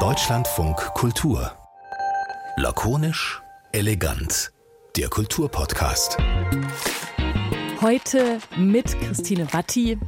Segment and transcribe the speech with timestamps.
[0.00, 1.52] Deutschlandfunk Kultur.
[2.56, 4.50] Lakonisch, elegant.
[4.96, 6.16] Der Kulturpodcast.
[7.80, 10.00] Heute mit Christine Watti.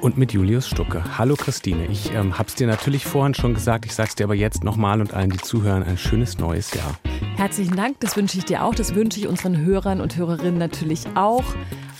[0.00, 1.16] Und mit Julius Stucke.
[1.16, 4.24] Hallo Christine, ich ähm, habe es dir natürlich vorhin schon gesagt, ich sage es dir
[4.24, 6.98] aber jetzt nochmal und allen, die zuhören, ein schönes neues Jahr.
[7.36, 11.04] Herzlichen Dank, das wünsche ich dir auch, das wünsche ich unseren Hörern und Hörerinnen natürlich
[11.14, 11.44] auch.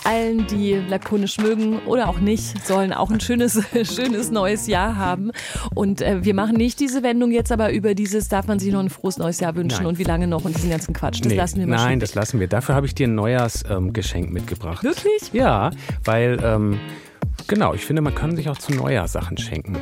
[0.06, 5.32] Allen, die lakonisch mögen oder auch nicht, sollen auch ein schönes, schönes neues Jahr haben.
[5.74, 8.80] Und äh, wir machen nicht diese Wendung jetzt, aber über dieses darf man sich noch
[8.80, 9.86] ein frohes neues Jahr wünschen Nein.
[9.86, 11.20] und wie lange noch und diesen ganzen Quatsch.
[11.20, 12.46] Das Nee, lassen wir mal Nein, das lassen wir.
[12.46, 14.84] Dafür habe ich dir ein Neujahrsgeschenk mitgebracht.
[14.84, 15.32] Wirklich?
[15.32, 15.70] Ja,
[16.04, 16.78] weil, ähm,
[17.48, 19.76] genau, ich finde, man kann sich auch zu Neujahrssachen schenken.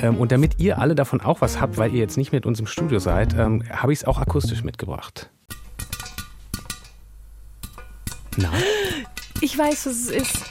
[0.00, 2.60] Ähm, und damit ihr alle davon auch was habt, weil ihr jetzt nicht mit uns
[2.60, 5.30] im Studio seid, ähm, habe ich es auch akustisch mitgebracht.
[8.38, 8.50] Na?
[9.40, 10.42] Ich weiß, was es ist.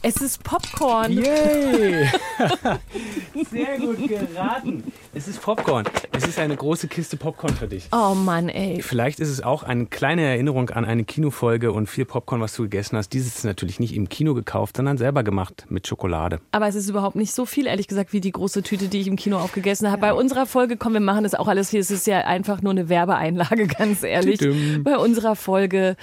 [0.00, 1.12] Es ist Popcorn.
[1.12, 2.06] Yay!
[3.50, 4.84] Sehr gut geraten.
[5.12, 5.84] Es ist Popcorn.
[6.12, 7.88] Es ist eine große Kiste Popcorn für dich.
[7.92, 8.80] Oh Mann, ey.
[8.80, 12.62] Vielleicht ist es auch eine kleine Erinnerung an eine Kinofolge und viel Popcorn, was du
[12.62, 13.12] gegessen hast.
[13.12, 16.40] Dieses ist natürlich nicht im Kino gekauft, sondern selber gemacht mit Schokolade.
[16.52, 19.08] Aber es ist überhaupt nicht so viel, ehrlich gesagt, wie die große Tüte, die ich
[19.08, 20.00] im Kino aufgegessen habe.
[20.00, 21.80] Bei unserer Folge, komm, wir machen das auch alles hier.
[21.80, 24.38] Es ist ja einfach nur eine Werbeeinlage, ganz ehrlich.
[24.38, 24.84] Tüdüm.
[24.84, 25.96] Bei unserer Folge,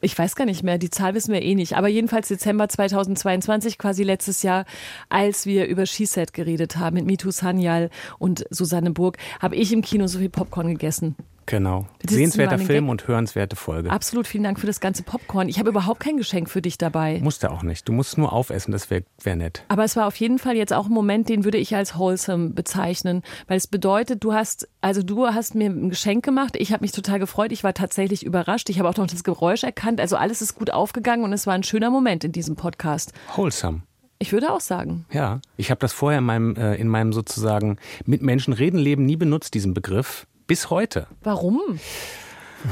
[0.00, 1.76] ich weiß gar nicht mehr, die Zahl wissen wir eh nicht.
[1.76, 4.64] Aber jedenfalls Dezember 2022, quasi letztes Jahr,
[5.08, 9.82] als wir über She-Set geredet haben mit Mitu Sanyal und Susanne Burg, habe ich im
[9.82, 11.16] Kino so viel Popcorn gegessen.
[11.50, 11.86] Genau.
[12.08, 12.90] Sehenswerter Film Gag.
[12.90, 13.90] und hörenswerte Folge.
[13.90, 15.48] Absolut, vielen Dank für das ganze Popcorn.
[15.48, 17.18] Ich habe überhaupt kein Geschenk für dich dabei.
[17.24, 17.88] Musst du auch nicht.
[17.88, 19.64] Du musst nur aufessen, das wäre wär nett.
[19.66, 22.50] Aber es war auf jeden Fall jetzt auch ein Moment, den würde ich als wholesome
[22.50, 26.82] bezeichnen, weil es bedeutet, du hast, also du hast mir ein Geschenk gemacht, ich habe
[26.82, 30.16] mich total gefreut, ich war tatsächlich überrascht, ich habe auch noch das Geräusch erkannt, also
[30.16, 33.12] alles ist gut aufgegangen und es war ein schöner Moment in diesem Podcast.
[33.34, 33.82] Wholesome.
[34.22, 35.06] Ich würde auch sagen.
[35.10, 35.40] Ja.
[35.56, 39.16] Ich habe das vorher in meinem, äh, in meinem sozusagen mit Menschen reden Leben nie
[39.16, 40.26] benutzt, diesen Begriff.
[40.50, 41.06] Bis heute.
[41.22, 41.78] Warum?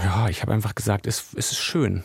[0.03, 2.03] Ja, ich habe einfach gesagt, es, es ist schön.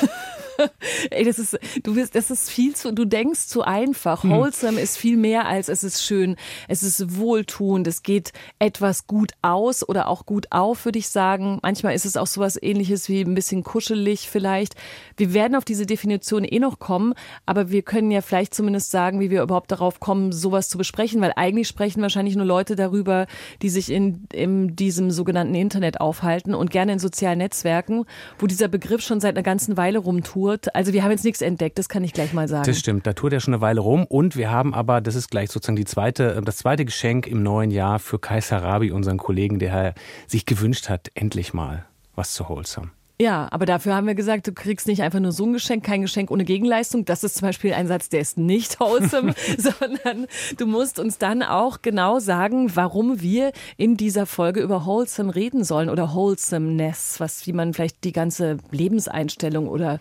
[1.10, 4.24] Ey, das ist, du bist, das ist viel zu, du denkst zu einfach.
[4.24, 6.36] Wholesome ist viel mehr als es ist schön.
[6.68, 7.86] Es ist wohltuend.
[7.86, 11.58] Es geht etwas gut aus oder auch gut auf, würde ich sagen.
[11.62, 14.74] Manchmal ist es auch sowas ähnliches wie ein bisschen kuschelig vielleicht.
[15.16, 17.14] Wir werden auf diese Definition eh noch kommen,
[17.46, 21.20] aber wir können ja vielleicht zumindest sagen, wie wir überhaupt darauf kommen, sowas zu besprechen,
[21.20, 23.26] weil eigentlich sprechen wahrscheinlich nur Leute darüber,
[23.62, 28.04] die sich in, in diesem sogenannten Internet aufhalten und gerne in sozialen Netzwerken,
[28.38, 29.98] wo dieser Begriff schon seit einer ganzen Weile
[30.42, 30.74] rumtourt.
[30.74, 32.64] Also wir haben jetzt nichts entdeckt, das kann ich gleich mal sagen.
[32.66, 35.30] Das stimmt, da tourt er schon eine Weile rum und wir haben aber, das ist
[35.30, 39.18] gleich sozusagen die zweite, äh, das zweite Geschenk im neuen Jahr für Kai Sarabi, unseren
[39.18, 39.94] Kollegen, der
[40.26, 42.90] sich gewünscht hat, endlich mal was zu Wholesome.
[43.22, 46.02] Ja, aber dafür haben wir gesagt, du kriegst nicht einfach nur so ein Geschenk, kein
[46.02, 47.04] Geschenk ohne Gegenleistung.
[47.04, 51.44] Das ist zum Beispiel ein Satz, der ist nicht wholesome, sondern du musst uns dann
[51.44, 57.46] auch genau sagen, warum wir in dieser Folge über wholesome reden sollen oder wholesomeness, was,
[57.46, 60.00] wie man vielleicht die ganze Lebenseinstellung oder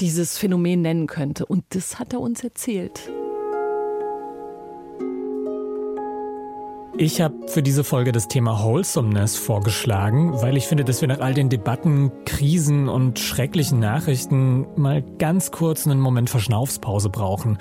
[0.00, 1.44] dieses Phänomen nennen könnte.
[1.44, 3.10] Und das hat er uns erzählt.
[6.96, 11.18] Ich habe für diese Folge das Thema Wholesomeness vorgeschlagen, weil ich finde, dass wir nach
[11.18, 17.58] all den Debatten, Krisen und schrecklichen Nachrichten mal ganz kurz einen Moment Verschnaufspause brauchen.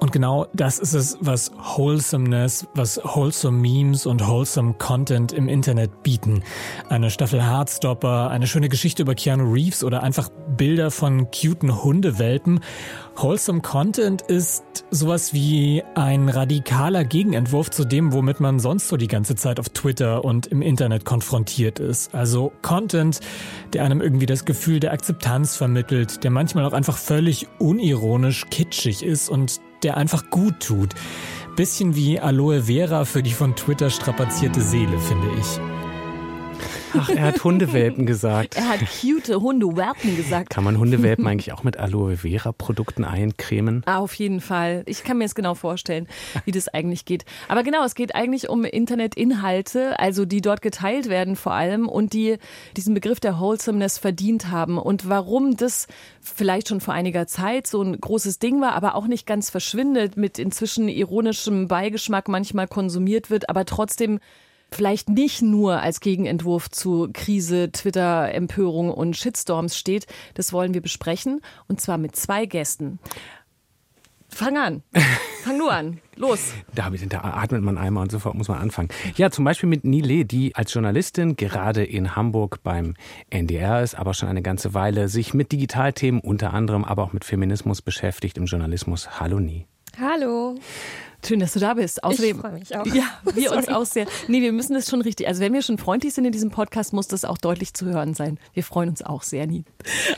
[0.00, 6.02] Und genau das ist es, was Wholesomeness, was Wholesome Memes und Wholesome Content im Internet
[6.02, 6.42] bieten.
[6.88, 12.58] Eine Staffel Heartstopper, eine schöne Geschichte über Keanu Reeves oder einfach Bilder von cuten Hundewelpen.
[13.14, 19.08] Wholesome Content ist sowas wie ein radikaler Gegenentwurf zu dem, womit man sonst so die
[19.08, 22.14] ganze Zeit auf Twitter und im Internet konfrontiert ist.
[22.14, 23.20] Also Content,
[23.74, 29.04] der einem irgendwie das Gefühl der Akzeptanz vermittelt, der manchmal auch einfach völlig unironisch kitschig
[29.04, 30.94] ist und der einfach gut tut.
[31.56, 35.73] Bisschen wie Aloe Vera für die von Twitter strapazierte Seele, finde ich.
[36.96, 38.56] Ach, er hat Hundewelpen gesagt.
[38.56, 40.50] Er hat cute Hundewelpen gesagt.
[40.50, 43.82] Kann man Hundewelpen eigentlich auch mit Aloe Vera Produkten eincremen?
[43.86, 44.84] Ah, auf jeden Fall.
[44.86, 46.06] Ich kann mir es genau vorstellen,
[46.44, 47.24] wie das eigentlich geht.
[47.48, 52.12] Aber genau, es geht eigentlich um Internetinhalte, also die dort geteilt werden vor allem und
[52.12, 52.38] die
[52.76, 54.78] diesen Begriff der Wholesomeness verdient haben.
[54.78, 55.88] Und warum das
[56.20, 60.16] vielleicht schon vor einiger Zeit so ein großes Ding war, aber auch nicht ganz verschwindet,
[60.16, 64.20] mit inzwischen ironischem Beigeschmack manchmal konsumiert wird, aber trotzdem
[64.70, 70.80] vielleicht nicht nur als Gegenentwurf zu Krise, Twitter, Empörung und Shitstorms steht, das wollen wir
[70.80, 72.98] besprechen und zwar mit zwei Gästen.
[74.34, 74.82] Fang an.
[75.44, 76.00] Fang nur an.
[76.16, 76.52] Los.
[76.74, 78.88] Da, da atmet man einmal und sofort muss man anfangen.
[79.16, 82.94] Ja, zum Beispiel mit Nile, die als Journalistin gerade in Hamburg beim
[83.30, 87.24] NDR ist, aber schon eine ganze Weile sich mit Digitalthemen unter anderem, aber auch mit
[87.24, 89.20] Feminismus beschäftigt im Journalismus.
[89.20, 89.66] Hallo Nie.
[90.00, 90.56] Hallo.
[91.26, 92.04] Schön, dass du da bist.
[92.04, 92.86] Außerdem, ich freue mich auch.
[92.86, 93.04] Ja,
[93.34, 94.06] wir uns auch sehr.
[94.28, 95.26] Nee, wir müssen das schon richtig.
[95.26, 98.14] Also wenn wir schon freundlich sind in diesem Podcast, muss das auch deutlich zu hören
[98.14, 98.38] sein.
[98.52, 99.64] Wir freuen uns auch sehr, nie.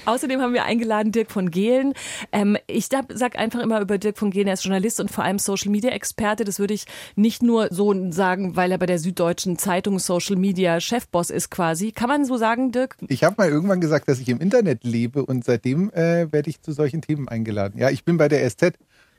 [0.04, 1.94] Außerdem haben wir eingeladen Dirk von Gehlen.
[2.32, 5.38] Ähm, ich sag einfach immer über Dirk von Gehlen, er ist Journalist und vor allem
[5.38, 6.44] Social Media Experte.
[6.44, 10.80] Das würde ich nicht nur so sagen, weil er bei der Süddeutschen Zeitung Social Media
[10.80, 11.92] Chefboss ist quasi.
[11.92, 12.96] Kann man so sagen, Dirk?
[13.08, 16.62] Ich habe mal irgendwann gesagt, dass ich im Internet lebe und seitdem äh, werde ich
[16.62, 17.78] zu solchen Themen eingeladen.
[17.78, 18.72] Ja, ich bin bei der SZ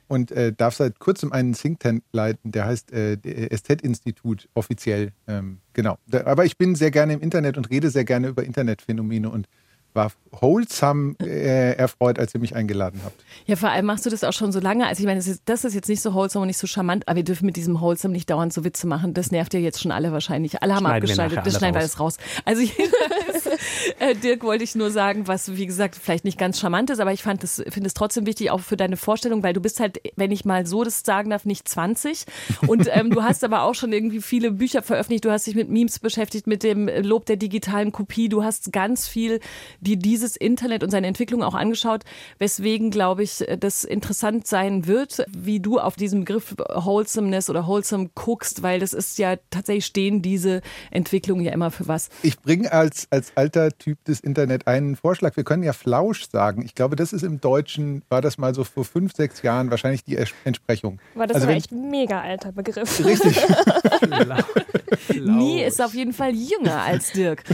[0.08, 3.16] und äh, darf seit kurzem einen Think Tank leiten, der heißt äh,
[3.54, 5.12] SZ-Institut offiziell.
[5.26, 5.98] Ähm, genau.
[6.24, 9.48] Aber ich bin sehr gerne im Internet und rede sehr gerne über Internetphänomene und
[9.98, 13.20] war wholesome äh, erfreut, als ihr mich eingeladen habt.
[13.46, 14.86] Ja, vor allem machst du das auch schon so lange.
[14.86, 17.08] Also ich meine, das ist, das ist jetzt nicht so wholesome und nicht so charmant,
[17.08, 19.14] aber wir dürfen mit diesem wholesome nicht dauernd so Witze machen.
[19.14, 20.62] Das nervt ja jetzt schon alle wahrscheinlich.
[20.62, 21.46] Alle haben schneiden abgeschaltet.
[21.46, 22.16] Das schneiden wir alles raus.
[22.44, 22.62] Also
[23.98, 27.12] äh, Dirk wollte ich nur sagen, was wie gesagt vielleicht nicht ganz charmant ist, aber
[27.12, 30.00] ich fand das finde es trotzdem wichtig auch für deine Vorstellung, weil du bist halt,
[30.16, 32.24] wenn ich mal so das sagen darf, nicht 20
[32.66, 35.24] und ähm, du hast aber auch schon irgendwie viele Bücher veröffentlicht.
[35.24, 38.28] Du hast dich mit Memes beschäftigt, mit dem Lob der digitalen Kopie.
[38.28, 39.40] Du hast ganz viel
[39.88, 42.04] dir dieses Internet und seine Entwicklung auch angeschaut,
[42.38, 48.10] weswegen, glaube ich, das interessant sein wird, wie du auf diesen Begriff Wholesomeness oder Wholesome
[48.14, 52.10] guckst, weil das ist ja tatsächlich stehen diese Entwicklungen ja immer für was.
[52.22, 55.36] Ich bringe als, als alter Typ des Internet einen Vorschlag.
[55.36, 56.62] Wir können ja Flausch sagen.
[56.64, 60.04] Ich glaube, das ist im Deutschen, war das mal so vor fünf, sechs Jahren wahrscheinlich
[60.04, 61.00] die Entsprechung.
[61.14, 63.04] War das also echt ein mega alter Begriff.
[63.04, 63.40] Richtig.
[65.18, 67.44] Nie ist auf jeden Fall jünger als Dirk.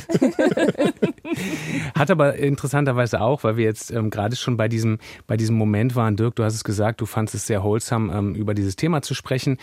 [1.95, 5.95] Hat aber interessanterweise auch, weil wir jetzt ähm, gerade schon bei diesem, bei diesem Moment
[5.97, 9.03] waren, Dirk, du hast es gesagt, du fandest es sehr wholesome, ähm, über dieses Thema
[9.03, 9.59] zu sprechen.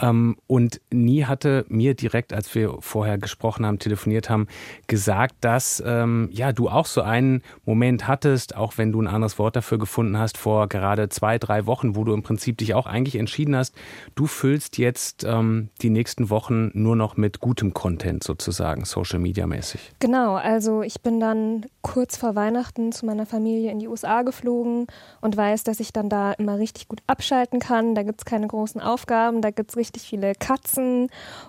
[0.00, 4.46] Ähm, und Nie hatte mir direkt, als wir vorher gesprochen haben, telefoniert haben,
[4.86, 9.38] gesagt, dass ähm, ja du auch so einen Moment hattest, auch wenn du ein anderes
[9.38, 12.86] Wort dafür gefunden hast, vor gerade zwei, drei Wochen, wo du im Prinzip dich auch
[12.86, 13.74] eigentlich entschieden hast,
[14.14, 19.46] du füllst jetzt ähm, die nächsten Wochen nur noch mit gutem Content sozusagen, Social Media
[19.46, 19.92] mäßig.
[19.98, 24.86] Genau, also ich bin dann kurz vor Weihnachten zu meiner Familie in die USA geflogen
[25.20, 27.94] und weiß, dass ich dann da immer richtig gut abschalten kann.
[27.94, 31.08] Da gibt es keine großen Aufgaben, da gibt es richtig viele Katzen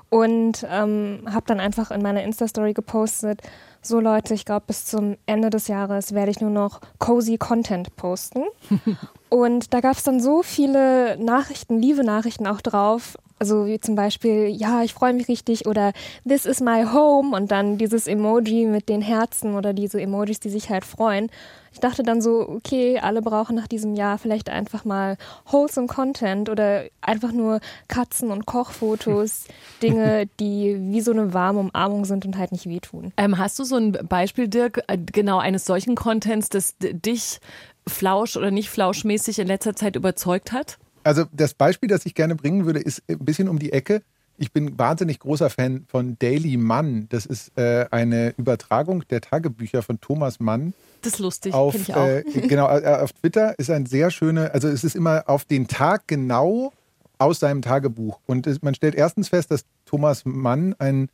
[0.09, 3.41] und ähm, habe dann einfach in meiner Insta-Story gepostet,
[3.81, 7.95] so Leute, ich glaube, bis zum Ende des Jahres werde ich nur noch cozy Content
[7.95, 8.43] posten.
[9.29, 13.17] und da gab es dann so viele Nachrichten, liebe Nachrichten auch drauf.
[13.39, 15.93] Also wie zum Beispiel, ja, ich freue mich richtig oder
[16.27, 20.49] This is my home und dann dieses Emoji mit den Herzen oder diese Emojis, die
[20.49, 21.29] sich halt freuen.
[21.71, 26.49] Ich dachte dann so, okay, alle brauchen nach diesem Jahr vielleicht einfach mal wholesome Content
[26.49, 29.45] oder einfach nur Katzen und Kochfotos,
[29.83, 33.13] Dinge, die wie so eine warme Umarmung sind und halt nicht wehtun.
[33.17, 37.39] Ähm, hast du so ein Beispiel, Dirk, äh, genau eines solchen Contents, das dich
[37.87, 40.79] flausch oder nicht flauschmäßig in letzter Zeit überzeugt hat?
[41.07, 44.01] Also das Beispiel, das ich gerne bringen würde, ist ein bisschen um die Ecke.
[44.37, 47.07] Ich bin wahnsinnig großer Fan von Daily Mann.
[47.09, 50.73] Das ist äh, eine Übertragung der Tagebücher von Thomas Mann.
[51.01, 52.05] Das ist lustig, auf, ich auch.
[52.05, 55.69] Äh, genau, äh, auf Twitter ist ein sehr schöner, also es ist immer auf den
[55.69, 56.73] Tag genau
[57.19, 58.19] aus seinem Tagebuch.
[58.25, 61.07] Und es, man stellt erstens fest, dass Thomas Mann ein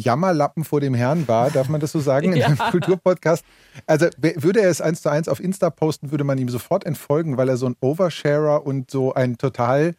[0.00, 2.46] Jammerlappen vor dem Herrn war, darf man das so sagen, in ja.
[2.46, 3.44] einem Kulturpodcast.
[3.86, 7.36] Also würde er es eins zu eins auf Insta posten, würde man ihm sofort entfolgen,
[7.36, 9.94] weil er so ein Oversharer und so ein total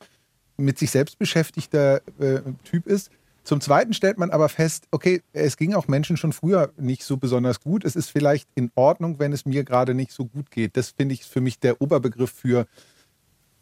[0.57, 3.11] mit sich selbst beschäftigter äh, Typ ist.
[3.43, 7.17] Zum Zweiten stellt man aber fest, okay, es ging auch Menschen schon früher nicht so
[7.17, 7.83] besonders gut.
[7.83, 10.77] Es ist vielleicht in Ordnung, wenn es mir gerade nicht so gut geht.
[10.77, 12.67] Das finde ich für mich der Oberbegriff für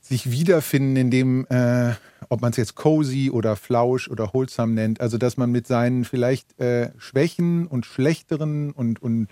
[0.08, 1.94] sich wiederfinden in dem, äh,
[2.30, 5.02] ob man es jetzt cozy oder flausch oder wholesome nennt.
[5.02, 9.28] Also, dass man mit seinen vielleicht äh, Schwächen und schlechteren und, und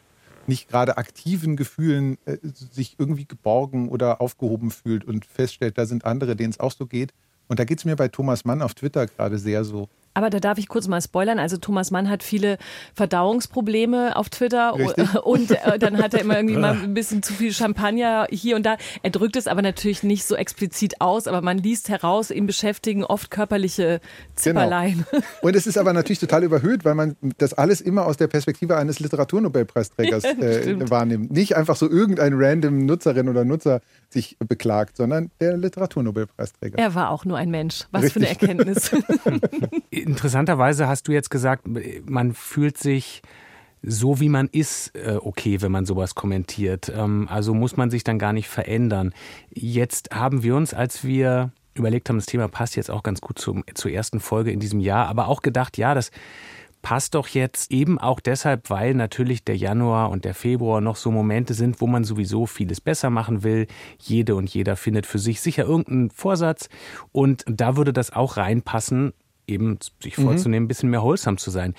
[0.48, 6.06] nicht gerade aktiven Gefühlen äh, sich irgendwie geborgen oder aufgehoben fühlt und feststellt, da sind
[6.06, 7.14] andere, denen es auch so geht.
[7.48, 9.88] Und da geht es mir bei Thomas Mann auf Twitter gerade sehr so.
[10.16, 11.40] Aber da darf ich kurz mal spoilern.
[11.40, 12.58] Also Thomas Mann hat viele
[12.96, 15.14] Verdauungsprobleme auf Twitter Richtig?
[15.24, 18.66] und äh, dann hat er immer irgendwie mal ein bisschen zu viel Champagner hier und
[18.66, 18.78] da.
[19.04, 23.04] Er drückt es aber natürlich nicht so explizit aus, aber man liest heraus, ihn beschäftigen
[23.04, 24.00] oft körperliche
[24.36, 25.06] Zipperlein.
[25.12, 25.24] Genau.
[25.42, 28.78] Und es ist aber natürlich total überhöht, weil man das alles immer aus der Perspektive
[28.78, 31.32] eines Literaturnobelpreisträgers äh, wahrnimmt.
[31.32, 36.78] Nicht einfach so irgendein random Nutzerin oder Nutzer sich beklagt, sondern der Literaturnobelpreisträger.
[36.78, 37.86] Er war auch nur ein Mensch.
[37.92, 38.14] Was Richtig.
[38.14, 38.92] für eine Erkenntnis.
[40.06, 41.66] Interessanterweise hast du jetzt gesagt,
[42.06, 43.22] man fühlt sich
[43.88, 46.92] so wie man ist, äh, okay, wenn man sowas kommentiert.
[46.96, 49.14] Ähm, also muss man sich dann gar nicht verändern.
[49.54, 53.38] Jetzt haben wir uns, als wir überlegt haben, das Thema passt jetzt auch ganz gut
[53.38, 56.10] zum, zur ersten Folge in diesem Jahr, aber auch gedacht, ja, das
[56.82, 61.12] passt doch jetzt eben auch deshalb, weil natürlich der Januar und der Februar noch so
[61.12, 63.68] Momente sind, wo man sowieso vieles besser machen will.
[64.00, 66.70] Jede und jeder findet für sich sicher irgendeinen Vorsatz
[67.12, 69.14] und da würde das auch reinpassen,
[69.48, 71.74] eben sich vorzunehmen, ein bisschen mehr holsam zu sein.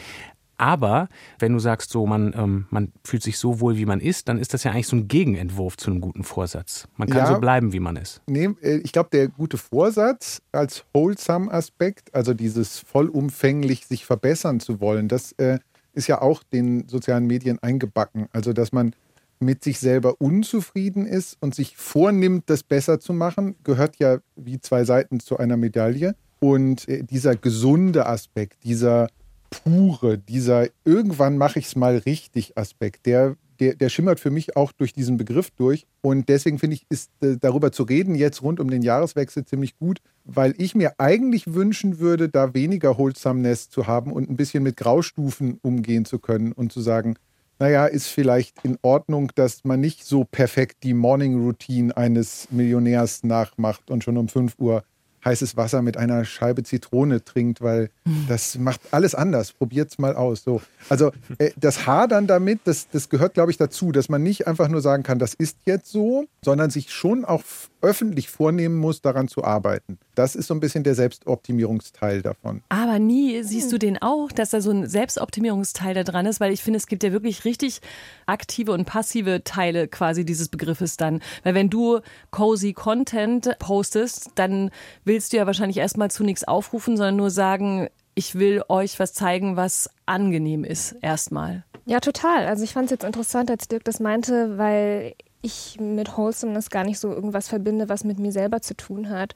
[0.58, 1.08] Aber
[1.38, 4.38] wenn du sagst, so man, ähm, man fühlt sich so wohl, wie man ist, dann
[4.38, 6.88] ist das ja eigentlich so ein Gegenentwurf zu einem guten Vorsatz.
[6.96, 7.26] Man kann Ja.
[7.26, 8.22] so bleiben, wie man ist.
[8.26, 14.60] Nee, äh, ich glaube, der gute Vorsatz als wholesome Aspekt, also dieses vollumfänglich sich verbessern
[14.60, 15.58] zu wollen, das äh,
[15.92, 18.28] ist ja auch den sozialen Medien eingebacken.
[18.32, 18.94] Also, dass man
[19.40, 24.58] mit sich selber unzufrieden ist und sich vornimmt, das besser zu machen, gehört ja wie
[24.58, 26.14] zwei Seiten zu einer Medaille.
[26.46, 29.08] Und äh, dieser gesunde Aspekt, dieser
[29.50, 34.56] pure, dieser irgendwann mache ich es mal richtig Aspekt, der, der, der schimmert für mich
[34.56, 35.88] auch durch diesen Begriff durch.
[36.02, 39.76] Und deswegen finde ich, ist äh, darüber zu reden jetzt rund um den Jahreswechsel ziemlich
[39.76, 44.62] gut, weil ich mir eigentlich wünschen würde, da weniger Wholesomeness zu haben und ein bisschen
[44.62, 47.16] mit Graustufen umgehen zu können und zu sagen,
[47.58, 53.24] naja, ist vielleicht in Ordnung, dass man nicht so perfekt die Morning Routine eines Millionärs
[53.24, 54.84] nachmacht und schon um 5 Uhr
[55.26, 57.90] heißes Wasser mit einer Scheibe Zitrone trinkt, weil
[58.28, 59.52] das macht alles anders.
[59.52, 60.42] Probiert's mal aus.
[60.44, 60.62] So.
[60.88, 64.68] Also äh, das Hadern damit, das, das gehört, glaube ich, dazu, dass man nicht einfach
[64.68, 67.42] nur sagen kann, das ist jetzt so, sondern sich schon auch
[67.82, 69.98] öffentlich vornehmen muss, daran zu arbeiten.
[70.16, 72.62] Das ist so ein bisschen der Selbstoptimierungsteil davon.
[72.70, 76.52] Aber nie siehst du den auch, dass da so ein Selbstoptimierungsteil da dran ist, weil
[76.52, 77.82] ich finde, es gibt ja wirklich richtig
[78.24, 81.20] aktive und passive Teile quasi dieses Begriffes dann.
[81.44, 84.70] Weil wenn du cozy Content postest, dann
[85.04, 89.12] willst du ja wahrscheinlich erstmal zu nichts aufrufen, sondern nur sagen, ich will euch was
[89.12, 91.64] zeigen, was angenehm ist, erstmal.
[91.84, 92.46] Ja, total.
[92.46, 95.14] Also ich fand es jetzt interessant, als Dirk das meinte, weil
[95.46, 99.34] ich mit Wholesomeness gar nicht so irgendwas verbinde, was mit mir selber zu tun hat,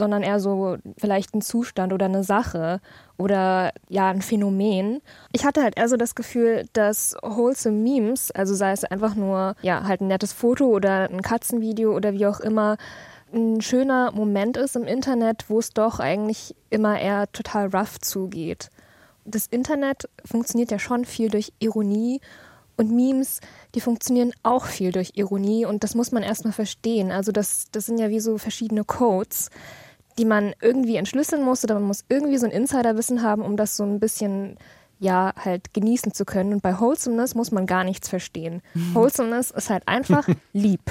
[0.00, 2.80] sondern eher so vielleicht ein Zustand oder eine Sache
[3.16, 5.00] oder ja ein Phänomen.
[5.30, 9.54] Ich hatte halt eher so das Gefühl, dass wholesome Memes, also sei es einfach nur
[9.62, 12.76] ja halt ein nettes Foto oder ein Katzenvideo oder wie auch immer,
[13.32, 18.70] ein schöner Moment ist im Internet, wo es doch eigentlich immer eher total rough zugeht
[19.24, 22.20] das Internet funktioniert ja schon viel durch Ironie
[22.76, 23.40] und Memes,
[23.74, 27.10] die funktionieren auch viel durch Ironie und das muss man erstmal verstehen.
[27.10, 29.50] Also das, das sind ja wie so verschiedene Codes,
[30.18, 33.76] die man irgendwie entschlüsseln muss oder man muss irgendwie so ein Insiderwissen haben, um das
[33.76, 34.58] so ein bisschen
[35.00, 36.52] ja halt genießen zu können.
[36.52, 38.62] Und bei Wholesomeness muss man gar nichts verstehen.
[38.92, 40.82] Wholesomeness ist halt einfach lieb.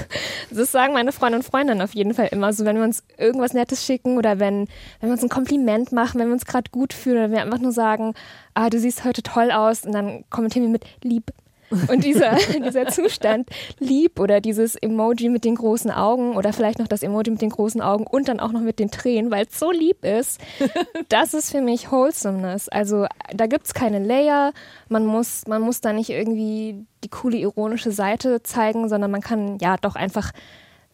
[0.49, 3.53] Das sagen meine Freunde und Freundinnen auf jeden Fall immer so, wenn wir uns irgendwas
[3.53, 4.67] Nettes schicken oder wenn,
[4.99, 7.59] wenn wir uns ein Kompliment machen, wenn wir uns gerade gut fühlen oder wir einfach
[7.59, 8.15] nur sagen,
[8.55, 11.31] ah, du siehst heute toll aus und dann kommentieren wir mit lieb.
[11.87, 12.35] Und dieser,
[12.65, 13.49] dieser Zustand,
[13.79, 17.49] lieb oder dieses Emoji mit den großen Augen oder vielleicht noch das Emoji mit den
[17.49, 20.39] großen Augen und dann auch noch mit den Tränen, weil es so lieb ist,
[21.09, 22.69] das ist für mich Wholesomeness.
[22.69, 24.53] Also da gibt es keine Layer,
[24.87, 29.57] man muss, man muss da nicht irgendwie die coole ironische Seite zeigen, sondern man kann
[29.59, 30.31] ja doch einfach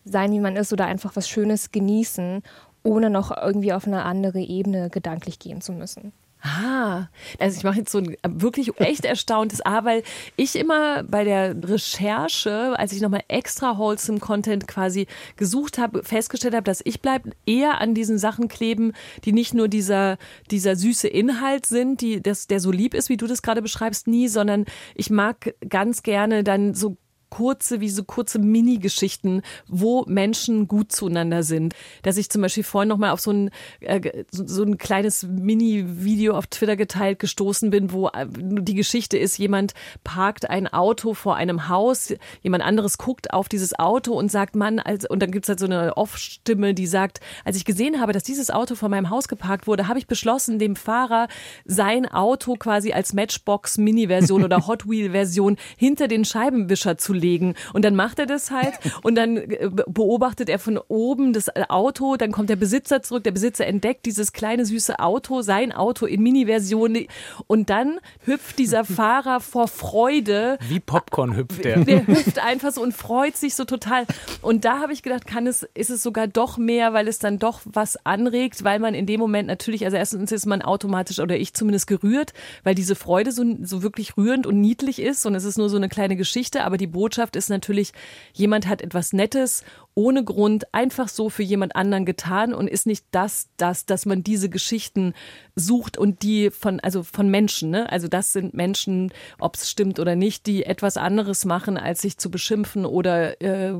[0.03, 2.43] sein, wie man ist oder einfach was Schönes genießen,
[2.83, 6.13] ohne noch irgendwie auf eine andere Ebene gedanklich gehen zu müssen.
[6.47, 7.09] Ah,
[7.39, 10.03] also ich mache jetzt so ein wirklich echt erstauntes A, weil
[10.35, 16.53] ich immer bei der Recherche, als ich nochmal extra wholesome Content quasi gesucht habe, festgestellt
[16.53, 20.19] habe, dass ich bleib eher an diesen Sachen kleben, die nicht nur dieser,
[20.51, 24.05] dieser süße Inhalt sind, die, das, der so lieb ist, wie du das gerade beschreibst,
[24.05, 26.95] nie, sondern ich mag ganz gerne dann so
[27.35, 31.75] kurze, wie so kurze Mini-Geschichten, wo Menschen gut zueinander sind.
[32.01, 33.49] Dass ich zum Beispiel vorhin nochmal auf so ein,
[33.81, 39.17] äh, so, so ein kleines Mini-Video auf Twitter geteilt gestoßen bin, wo äh, die Geschichte
[39.17, 39.73] ist, jemand
[40.05, 44.79] parkt ein Auto vor einem Haus, jemand anderes guckt auf dieses Auto und sagt, Mann,
[44.79, 48.23] als, und dann gibt's halt so eine Off-Stimme, die sagt, als ich gesehen habe, dass
[48.23, 51.27] dieses Auto vor meinem Haus geparkt wurde, habe ich beschlossen, dem Fahrer
[51.65, 57.24] sein Auto quasi als Matchbox-Mini-Version oder Hot Wheel-Version hinter den Scheibenwischer zu legen.
[57.73, 62.15] Und dann macht er das halt und dann äh, beobachtet er von oben das Auto,
[62.15, 66.21] dann kommt der Besitzer zurück, der Besitzer entdeckt dieses kleine süße Auto, sein Auto in
[66.21, 67.05] Mini-Version.
[67.47, 70.57] Und dann hüpft dieser Fahrer vor Freude.
[70.67, 71.83] Wie Popcorn hüpft der.
[71.83, 74.05] der hüpft einfach so und freut sich so total.
[74.41, 77.39] Und da habe ich gedacht, kann es, ist es sogar doch mehr, weil es dann
[77.39, 81.37] doch was anregt, weil man in dem Moment natürlich, also erstens ist man automatisch oder
[81.37, 85.25] ich zumindest gerührt, weil diese Freude so, so wirklich rührend und niedlich ist.
[85.25, 87.91] Und es ist nur so eine kleine Geschichte, aber die Botschaft ist natürlich,
[88.33, 89.63] jemand hat etwas Nettes
[89.95, 94.23] ohne Grund einfach so für jemand anderen getan und ist nicht das, das, dass man
[94.23, 95.13] diese Geschichten
[95.55, 97.89] sucht und die von, also von Menschen, ne?
[97.89, 102.17] Also das sind Menschen, ob es stimmt oder nicht, die etwas anderes machen, als sich
[102.17, 103.75] zu beschimpfen oder äh,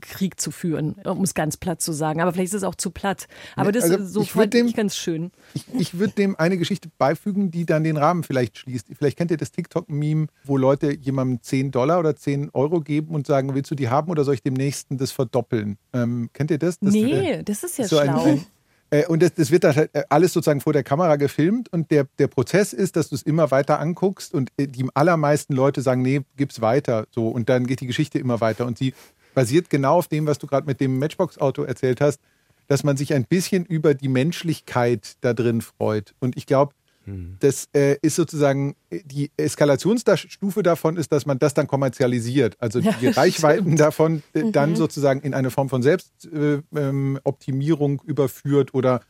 [0.00, 2.20] Krieg zu führen, um es ganz platt zu sagen.
[2.20, 3.28] Aber vielleicht ist es auch zu platt.
[3.56, 5.30] Aber das also ist so fand dem, ich ganz schön.
[5.54, 8.88] Ich, ich würde dem eine Geschichte beifügen, die dann den Rahmen vielleicht schließt.
[8.98, 13.26] Vielleicht kennt ihr das TikTok-Meme, wo Leute jemandem 10 Dollar oder 10 Euro geben und
[13.26, 15.51] sagen, willst du die haben oder soll ich dem nächsten das verdoppeln?
[15.52, 16.78] Ähm, kennt ihr das?
[16.78, 18.24] das nee, äh, das ist ja so schlau.
[18.24, 18.46] Ein, ein,
[18.92, 21.90] äh, und das, das, wird dann halt äh, alles sozusagen vor der Kamera gefilmt und
[21.90, 25.80] der, der Prozess ist, dass du es immer weiter anguckst und äh, die allermeisten Leute
[25.80, 27.06] sagen, nee, gib's weiter.
[27.10, 28.66] So, und dann geht die Geschichte immer weiter.
[28.66, 28.92] Und sie
[29.34, 32.20] basiert genau auf dem, was du gerade mit dem Matchbox-Auto erzählt hast,
[32.68, 36.14] dass man sich ein bisschen über die Menschlichkeit da drin freut.
[36.20, 37.36] Und ich glaube, hm.
[37.40, 42.56] das äh, ist sozusagen die Eskalationsstufe davon ist, dass man das dann kommerzialisiert.
[42.58, 43.80] Also die ja, Reichweiten stimmt.
[43.80, 44.76] davon äh, dann mhm.
[44.76, 49.02] sozusagen in eine Form von Selbstoptimierung äh, ähm, überführt oder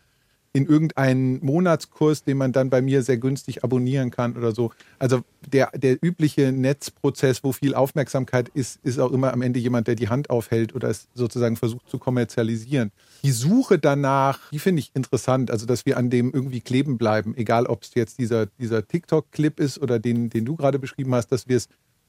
[0.54, 4.70] in irgendeinen Monatskurs, den man dann bei mir sehr günstig abonnieren kann oder so.
[4.98, 9.86] Also der, der übliche Netzprozess, wo viel Aufmerksamkeit ist, ist auch immer am Ende jemand,
[9.86, 12.92] der die Hand aufhält oder es sozusagen versucht zu kommerzialisieren.
[13.22, 17.34] Die Suche danach, die finde ich interessant, also dass wir an dem irgendwie kleben bleiben,
[17.36, 21.28] egal ob es jetzt dieser, dieser TikTok-Clip ist oder den, den du gerade beschrieben hast,
[21.32, 21.68] dass wir es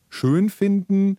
[0.09, 1.17] schön finden,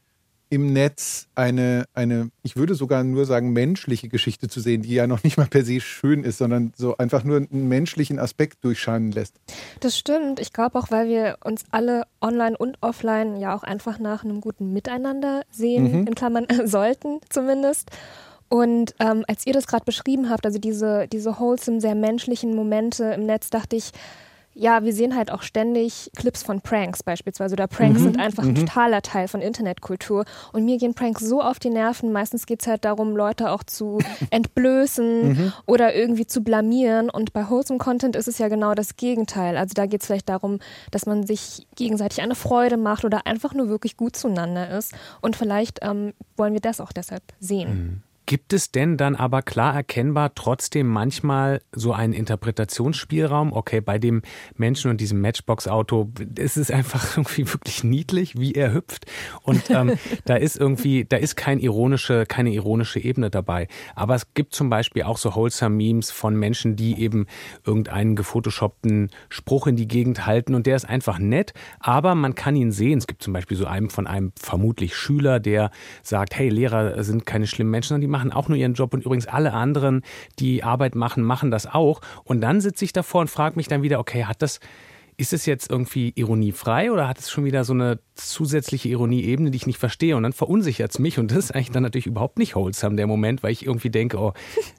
[0.54, 5.06] im Netz eine, eine, ich würde sogar nur sagen, menschliche Geschichte zu sehen, die ja
[5.06, 9.10] noch nicht mal per se schön ist, sondern so einfach nur einen menschlichen Aspekt durchscheinen
[9.12, 9.34] lässt.
[9.80, 10.40] Das stimmt.
[10.40, 14.40] Ich glaube auch, weil wir uns alle online und offline ja auch einfach nach einem
[14.40, 16.06] guten Miteinander sehen, mhm.
[16.06, 17.90] in Klammern sollten zumindest.
[18.48, 23.04] Und ähm, als ihr das gerade beschrieben habt, also diese, diese wholesome, sehr menschlichen Momente
[23.06, 23.90] im Netz, dachte ich,
[24.54, 27.54] ja, wir sehen halt auch ständig Clips von Pranks beispielsweise.
[27.54, 28.04] Oder Pranks mhm.
[28.04, 28.66] sind einfach ein mhm.
[28.66, 30.24] totaler Teil von Internetkultur.
[30.52, 32.12] Und mir gehen Pranks so auf die Nerven.
[32.12, 33.98] Meistens geht es halt darum, Leute auch zu
[34.30, 35.52] entblößen mhm.
[35.66, 37.10] oder irgendwie zu blamieren.
[37.10, 39.56] Und bei Wholesome Content ist es ja genau das Gegenteil.
[39.56, 40.60] Also da geht es vielleicht darum,
[40.92, 44.94] dass man sich gegenseitig eine Freude macht oder einfach nur wirklich gut zueinander ist.
[45.20, 48.04] Und vielleicht ähm, wollen wir das auch deshalb sehen.
[48.26, 53.52] Gibt es denn dann aber klar erkennbar trotzdem manchmal so einen Interpretationsspielraum?
[53.52, 54.22] Okay, bei dem
[54.56, 59.04] Menschen und diesem Matchbox-Auto ist es einfach irgendwie wirklich niedlich, wie er hüpft.
[59.42, 63.68] Und ähm, da ist irgendwie, da ist kein ironische, keine ironische Ebene dabei.
[63.94, 67.26] Aber es gibt zum Beispiel auch so wholesome Memes von Menschen, die eben
[67.66, 72.56] irgendeinen gefotoshoppten Spruch in die Gegend halten und der ist einfach nett, aber man kann
[72.56, 72.98] ihn sehen.
[72.98, 75.70] Es gibt zum Beispiel so einen von einem vermutlich Schüler, der
[76.02, 79.04] sagt, hey, Lehrer sind keine schlimmen Menschen, sondern die machen auch nur ihren Job und
[79.04, 80.02] übrigens alle anderen,
[80.38, 82.00] die Arbeit machen, machen das auch.
[82.22, 84.60] Und dann sitze ich davor und frage mich dann wieder, okay, hat das,
[85.16, 89.56] ist es jetzt irgendwie ironiefrei oder hat es schon wieder so eine zusätzliche Ironieebene, die
[89.56, 90.16] ich nicht verstehe?
[90.16, 93.08] Und dann verunsichert es mich und das ist eigentlich dann natürlich überhaupt nicht wholesome, der
[93.08, 94.32] Moment, weil ich irgendwie denke, oh,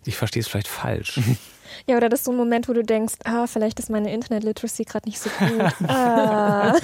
[0.06, 1.20] ich verstehe es vielleicht falsch.
[1.88, 4.84] Ja, oder das ist so ein Moment, wo du denkst, ah, vielleicht ist meine Internet-Literacy
[4.84, 5.74] gerade nicht so gut.
[5.88, 6.76] ah.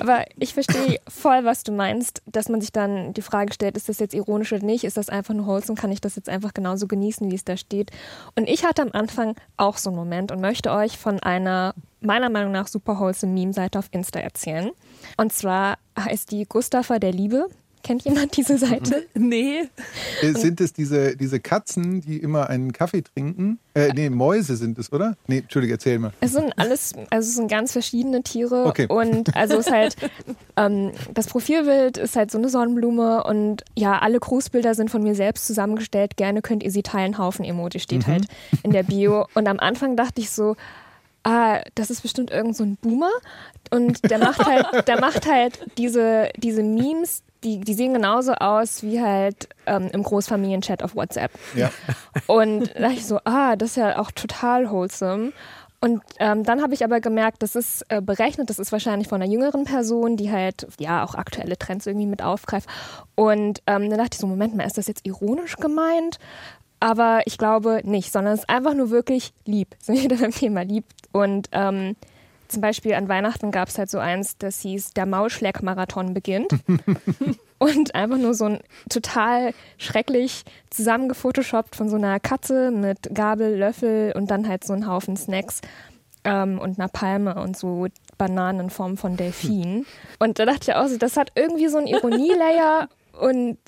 [0.00, 3.88] Aber ich verstehe voll, was du meinst, dass man sich dann die Frage stellt, ist
[3.88, 4.84] das jetzt ironisch oder nicht?
[4.84, 5.78] Ist das einfach nur wholesome?
[5.78, 7.90] Kann ich das jetzt einfach genauso genießen, wie es da steht?
[8.34, 12.30] Und ich hatte am Anfang auch so einen Moment und möchte euch von einer meiner
[12.30, 14.70] Meinung nach super wholesome Meme-Seite auf Insta erzählen.
[15.16, 17.46] Und zwar heißt die Gustafa der Liebe.
[17.82, 19.06] Kennt jemand diese Seite?
[19.14, 19.68] Nee.
[20.20, 23.58] Äh, sind es diese, diese Katzen, die immer einen Kaffee trinken?
[23.74, 25.16] Äh, nee, Mäuse sind es, oder?
[25.26, 26.12] Nee, Entschuldige, erzähl mal.
[26.20, 28.66] Es sind alles, also es sind ganz verschiedene Tiere.
[28.66, 28.86] Okay.
[28.88, 29.96] Und also es ist halt,
[30.56, 35.14] ähm, das Profilbild ist halt so eine Sonnenblume und ja, alle Grußbilder sind von mir
[35.14, 36.16] selbst zusammengestellt.
[36.16, 37.18] Gerne könnt ihr sie teilen.
[37.18, 38.12] Haufen Emoji steht mhm.
[38.12, 38.24] halt
[38.62, 39.26] in der Bio.
[39.34, 40.56] Und am Anfang dachte ich so,
[41.24, 43.10] ah, das ist bestimmt irgend so ein Boomer
[43.70, 48.82] und der macht halt, der macht halt diese, diese Memes, die, die sehen genauso aus
[48.82, 51.32] wie halt ähm, im Großfamilienchat auf WhatsApp.
[51.54, 51.70] Ja.
[52.26, 55.32] Und da dachte ich so, ah, das ist ja auch total wholesome.
[55.80, 59.20] Und ähm, dann habe ich aber gemerkt, das ist äh, berechnet, das ist wahrscheinlich von
[59.20, 62.68] einer jüngeren Person, die halt ja auch aktuelle Trends irgendwie mit aufgreift.
[63.16, 66.20] Und ähm, dann dachte ich so, Moment mal, ist das jetzt ironisch gemeint?
[66.78, 69.74] Aber ich glaube nicht, sondern es ist einfach nur wirklich lieb.
[69.80, 70.84] Sind wir beim Thema lieb.
[71.10, 71.96] Und ähm,
[72.52, 76.52] zum Beispiel an Weihnachten gab es halt so eins, das hieß Der Maulschläg-Marathon beginnt.
[77.58, 84.12] und einfach nur so ein total schrecklich zusammengefotoshoppt von so einer Katze mit Gabel, Löffel
[84.16, 85.60] und dann halt so ein Haufen Snacks
[86.24, 87.86] ähm, und einer Palme und so
[88.18, 89.86] Bananen in Form von Delfin.
[90.18, 92.88] Und da dachte ich auch so, das hat irgendwie so ein Ironielayer
[93.20, 93.58] und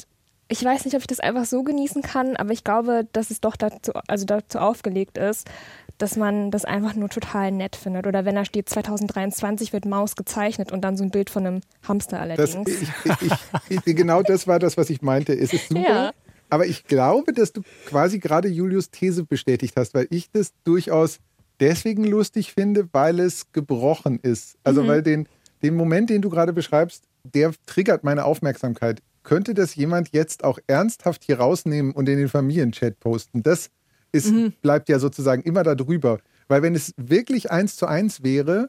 [0.48, 3.40] ich weiß nicht, ob ich das einfach so genießen kann, aber ich glaube, dass es
[3.40, 5.48] doch dazu, also dazu aufgelegt ist,
[5.98, 8.06] dass man das einfach nur total nett findet.
[8.06, 11.60] Oder wenn da steht, 2023 wird Maus gezeichnet und dann so ein Bild von einem
[11.86, 12.52] Hamster allerdings.
[12.52, 13.32] Das, ich,
[13.68, 15.32] ich, ich, genau das war das, was ich meinte.
[15.32, 15.82] Es ist super.
[15.82, 16.12] Ja.
[16.50, 21.18] Aber ich glaube, dass du quasi gerade Julius These bestätigt hast, weil ich das durchaus
[21.60, 24.56] deswegen lustig finde, weil es gebrochen ist.
[24.64, 24.88] Also mhm.
[24.88, 25.28] weil den,
[25.62, 29.00] den Moment, den du gerade beschreibst, der triggert meine Aufmerksamkeit.
[29.22, 33.42] Könnte das jemand jetzt auch ernsthaft hier rausnehmen und in den Familienchat posten?
[33.42, 33.70] Das
[34.14, 34.52] ist, mhm.
[34.62, 36.20] bleibt ja sozusagen immer da drüber.
[36.48, 38.68] Weil wenn es wirklich eins zu eins wäre,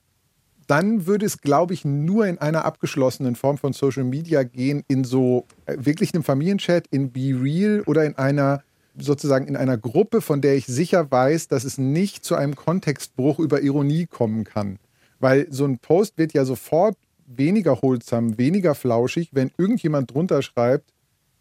[0.67, 5.03] dann würde es, glaube ich, nur in einer abgeschlossenen Form von Social Media gehen, in
[5.03, 8.63] so äh, wirklich einem Familienchat, in Be Real oder in einer
[8.97, 13.39] sozusagen in einer Gruppe, von der ich sicher weiß, dass es nicht zu einem Kontextbruch
[13.39, 14.79] über Ironie kommen kann.
[15.19, 20.93] Weil so ein Post wird ja sofort weniger holsam, weniger flauschig, wenn irgendjemand drunter schreibt,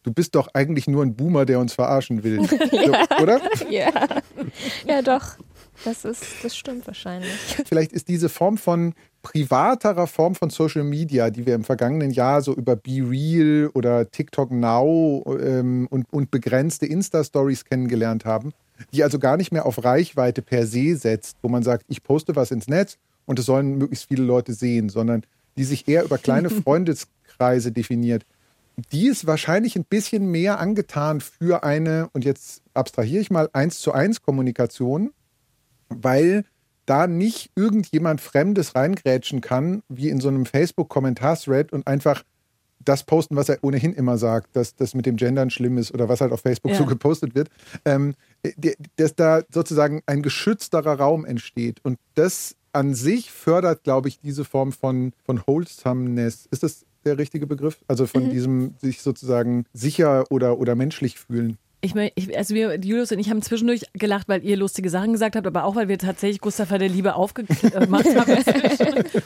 [0.05, 2.41] du bist doch eigentlich nur ein Boomer, der uns verarschen will.
[2.73, 3.21] ja.
[3.21, 3.41] oder?
[3.69, 3.91] Ja.
[4.87, 5.37] ja, doch.
[5.85, 7.33] Das ist, das stimmt wahrscheinlich.
[7.67, 12.43] Vielleicht ist diese Form von privaterer Form von Social Media, die wir im vergangenen Jahr
[12.43, 18.53] so über Be Real oder TikTok Now ähm, und, und begrenzte Insta-Stories kennengelernt haben,
[18.93, 22.37] die also gar nicht mehr auf Reichweite per se setzt, wo man sagt, ich poste
[22.37, 25.25] was ins Netz und es sollen möglichst viele Leute sehen, sondern
[25.57, 28.25] die sich eher über kleine Freundeskreise definiert.
[28.93, 33.81] Die ist wahrscheinlich ein bisschen mehr angetan für eine, und jetzt abstrahiere ich mal, eins
[33.81, 35.13] zu eins Kommunikation,
[35.89, 36.45] weil
[36.87, 42.25] da nicht irgendjemand Fremdes reingrätschen kann, wie in so einem Facebook-Kommentar-Thread und einfach
[42.85, 46.09] das posten, was er ohnehin immer sagt, dass das mit dem Gendern schlimm ist oder
[46.09, 46.79] was halt auf Facebook ja.
[46.79, 47.49] so gepostet wird,
[47.85, 48.15] ähm,
[48.97, 51.81] dass da sozusagen ein geschützterer Raum entsteht.
[51.83, 56.47] Und das an sich fördert, glaube ich, diese Form von, von Wholesomeness.
[56.51, 57.79] Ist das der richtige Begriff?
[57.89, 58.31] Also von mhm.
[58.31, 61.59] diesem sich sozusagen sicher oder, oder menschlich fühlen.
[61.85, 65.37] Ich meine, also wir, Julius und ich haben zwischendurch gelacht, weil ihr lustige Sachen gesagt
[65.37, 68.45] habt, aber auch, weil wir tatsächlich Gustav der Liebe aufgemacht haben.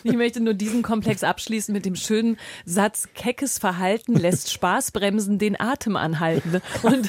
[0.03, 5.39] ich möchte nur diesen Komplex abschließen mit dem schönen Satz, keckes Verhalten lässt Spaß bremsen,
[5.39, 6.61] den Atem anhalten.
[6.83, 7.09] Und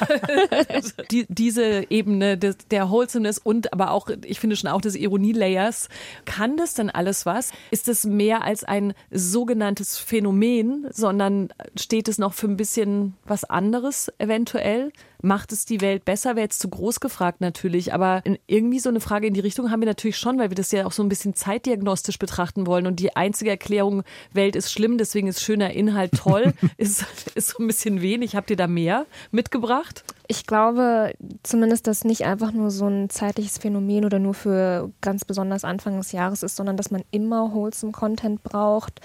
[1.10, 5.88] die, diese Ebene des, der Wholesomeness und aber auch, ich finde schon auch des Ironielayers,
[6.26, 7.50] kann das denn alles was?
[7.72, 13.42] Ist es mehr als ein sogenanntes Phänomen, sondern steht es noch für ein bisschen was
[13.42, 14.92] anderes eventuell?
[15.22, 16.30] Macht es die Welt besser?
[16.30, 19.80] Wäre jetzt zu groß gefragt natürlich, aber irgendwie so eine Frage in die Richtung haben
[19.80, 22.86] wir natürlich schon, weil wir das ja auch so ein bisschen zeitdiagnostisch betrachten wollen.
[22.86, 24.02] Und die einzige Erklärung,
[24.32, 27.04] Welt ist schlimm, deswegen ist schöner Inhalt toll, ist,
[27.34, 28.36] ist so ein bisschen wenig.
[28.36, 30.04] Habt ihr da mehr mitgebracht?
[30.26, 35.24] Ich glaube zumindest, dass nicht einfach nur so ein zeitliches Phänomen oder nur für ganz
[35.24, 39.00] besonders Anfang des Jahres ist, sondern dass man immer wholesome Content braucht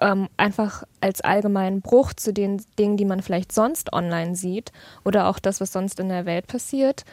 [0.00, 4.72] ähm, einfach als allgemeinen Bruch zu den Dingen, die man vielleicht sonst online sieht
[5.04, 7.04] oder auch das, was sonst in der Welt passiert.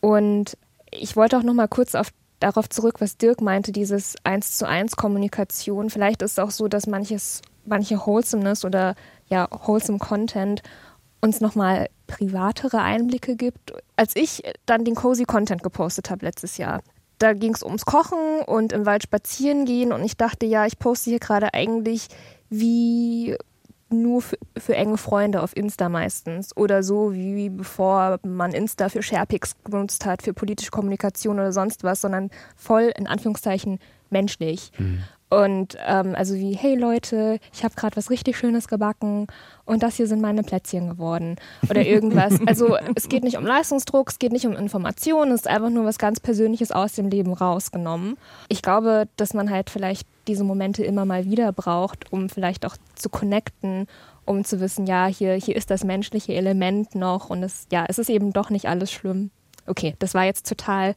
[0.00, 0.56] Und
[0.90, 2.08] ich wollte auch noch mal kurz auf
[2.40, 5.90] darauf zurück, was Dirk meinte, dieses eins zu eins Kommunikation.
[5.90, 8.94] Vielleicht ist es auch so, dass manches, manche Wholesomeness oder
[9.28, 10.62] ja, wholesome Content
[11.20, 13.72] uns nochmal privatere Einblicke gibt.
[13.94, 16.82] Als ich dann den Cozy Content gepostet habe letztes Jahr,
[17.22, 20.78] da ging es ums Kochen und im Wald spazieren gehen und ich dachte, ja, ich
[20.78, 22.08] poste hier gerade eigentlich
[22.50, 23.36] wie
[23.88, 29.02] nur für, für, enge Freunde auf Insta meistens oder so wie bevor man Insta für
[29.02, 33.78] Sharepics genutzt hat, für politische Kommunikation oder sonst was, sondern voll in Anführungszeichen
[34.10, 34.72] menschlich.
[34.78, 35.04] Mhm.
[35.32, 39.28] Und ähm, also wie, hey Leute, ich habe gerade was richtig Schönes gebacken
[39.64, 41.36] und das hier sind meine Plätzchen geworden
[41.70, 42.34] oder irgendwas.
[42.46, 45.86] Also es geht nicht um Leistungsdruck, es geht nicht um Informationen, es ist einfach nur
[45.86, 48.18] was ganz Persönliches aus dem Leben rausgenommen.
[48.48, 52.76] Ich glaube, dass man halt vielleicht diese Momente immer mal wieder braucht, um vielleicht auch
[52.94, 53.86] zu connecten,
[54.26, 57.98] um zu wissen, ja, hier, hier ist das menschliche Element noch und es, ja, es
[57.98, 59.30] ist eben doch nicht alles schlimm.
[59.66, 60.94] Okay, das war jetzt total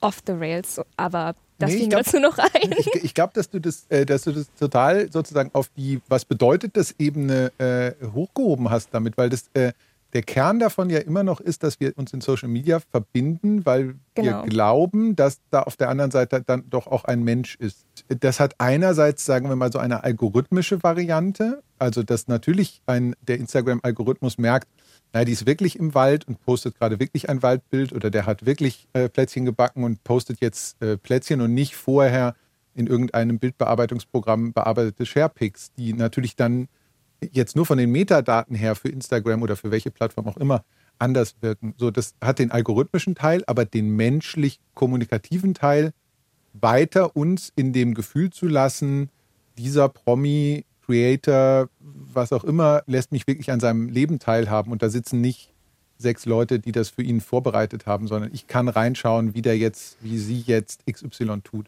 [0.00, 2.72] off the rails, aber das nee, fiel glaub, dazu noch ein.
[2.78, 6.24] Ich, ich glaube, dass du das, äh, dass du das total sozusagen auf die, was
[6.24, 9.72] bedeutet das Ebene äh, hochgehoben hast damit, weil das äh,
[10.12, 13.96] der Kern davon ja immer noch ist, dass wir uns in Social Media verbinden, weil
[14.14, 14.44] genau.
[14.44, 17.84] wir glauben, dass da auf der anderen Seite dann doch auch ein Mensch ist.
[18.08, 23.38] Das hat einerseits, sagen wir mal, so eine algorithmische Variante, also dass natürlich ein, der
[23.38, 24.68] Instagram-Algorithmus merkt,
[25.16, 28.44] naja, die ist wirklich im Wald und postet gerade wirklich ein Waldbild oder der hat
[28.44, 32.34] wirklich äh, Plätzchen gebacken und postet jetzt äh, Plätzchen und nicht vorher
[32.74, 36.68] in irgendeinem Bildbearbeitungsprogramm bearbeitete Sharepics, die natürlich dann
[37.32, 40.66] jetzt nur von den Metadaten her für Instagram oder für welche Plattform auch immer
[40.98, 41.72] anders wirken.
[41.78, 45.94] So, das hat den algorithmischen Teil, aber den menschlich kommunikativen Teil
[46.52, 49.08] weiter uns in dem Gefühl zu lassen,
[49.56, 54.72] dieser Promi Creator, was auch immer, lässt mich wirklich an seinem Leben teilhaben.
[54.72, 55.52] Und da sitzen nicht
[55.98, 59.96] sechs Leute, die das für ihn vorbereitet haben, sondern ich kann reinschauen, wie der jetzt,
[60.00, 61.66] wie sie jetzt XY tut.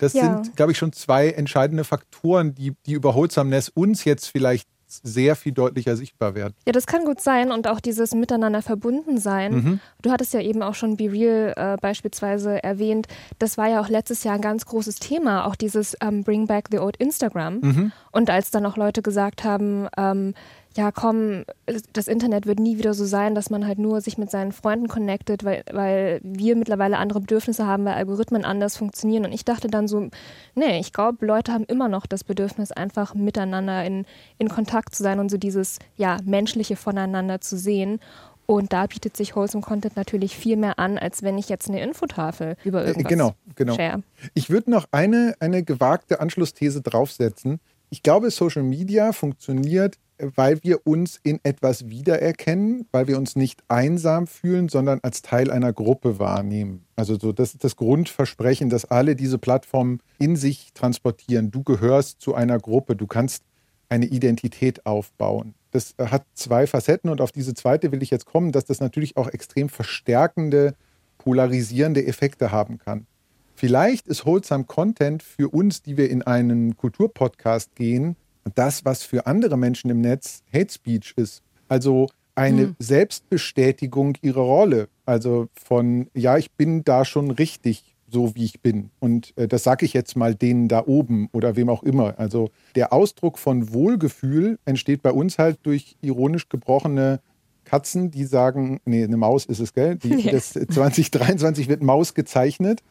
[0.00, 0.42] Das ja.
[0.42, 5.36] sind, glaube ich, schon zwei entscheidende Faktoren, die, die über Wholesomeness uns jetzt vielleicht sehr
[5.36, 6.54] viel deutlicher sichtbar werden.
[6.66, 9.52] Ja, das kann gut sein und auch dieses Miteinander verbunden sein.
[9.52, 9.80] Mhm.
[10.02, 13.08] Du hattest ja eben auch schon Be Real äh, beispielsweise erwähnt.
[13.38, 16.68] Das war ja auch letztes Jahr ein ganz großes Thema, auch dieses ähm, Bring Back
[16.70, 17.60] the Old Instagram.
[17.60, 17.92] Mhm.
[18.12, 20.34] Und als dann auch Leute gesagt haben, ähm,
[20.76, 21.44] ja komm,
[21.92, 24.88] das Internet wird nie wieder so sein, dass man halt nur sich mit seinen Freunden
[24.88, 29.24] connectet, weil, weil wir mittlerweile andere Bedürfnisse haben, weil Algorithmen anders funktionieren.
[29.24, 30.08] Und ich dachte dann so,
[30.54, 34.04] nee, ich glaube, Leute haben immer noch das Bedürfnis, einfach miteinander in,
[34.38, 37.98] in Kontakt zu sein und so dieses ja, menschliche voneinander zu sehen.
[38.44, 41.82] Und da bietet sich Wholesome Content natürlich viel mehr an, als wenn ich jetzt eine
[41.82, 43.74] Infotafel über äh, irgendwas genau, genau.
[43.74, 44.02] share.
[44.34, 47.60] Ich würde noch eine, eine gewagte Anschlussthese draufsetzen.
[47.90, 53.62] Ich glaube, Social Media funktioniert weil wir uns in etwas wiedererkennen, weil wir uns nicht
[53.68, 56.84] einsam fühlen, sondern als Teil einer Gruppe wahrnehmen.
[56.96, 61.50] Also so, das ist das Grundversprechen, dass alle diese Plattformen in sich transportieren.
[61.50, 63.42] Du gehörst zu einer Gruppe, du kannst
[63.88, 65.54] eine Identität aufbauen.
[65.70, 69.16] Das hat zwei Facetten und auf diese zweite will ich jetzt kommen, dass das natürlich
[69.16, 70.74] auch extrem verstärkende,
[71.18, 73.06] polarisierende Effekte haben kann.
[73.54, 78.16] Vielleicht ist Wholesome Content für uns, die wir in einen Kulturpodcast gehen,
[78.54, 81.42] das, was für andere Menschen im Netz Hate Speech ist.
[81.68, 82.76] Also eine hm.
[82.78, 84.88] Selbstbestätigung ihrer Rolle.
[85.04, 88.90] Also von, ja, ich bin da schon richtig, so wie ich bin.
[89.00, 92.18] Und äh, das sage ich jetzt mal denen da oben oder wem auch immer.
[92.18, 97.20] Also der Ausdruck von Wohlgefühl entsteht bei uns halt durch ironisch gebrochene
[97.64, 99.96] Katzen, die sagen, nee, eine Maus ist es, gell?
[99.96, 100.32] Die, ja.
[100.32, 102.82] das 2023 wird Maus gezeichnet.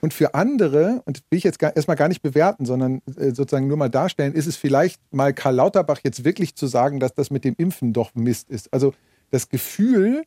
[0.00, 3.66] Und für andere, und will ich jetzt gar, erstmal gar nicht bewerten, sondern äh, sozusagen
[3.66, 7.30] nur mal darstellen, ist es vielleicht mal Karl Lauterbach jetzt wirklich zu sagen, dass das
[7.30, 8.72] mit dem Impfen doch Mist ist.
[8.72, 8.94] Also
[9.30, 10.24] das Gefühl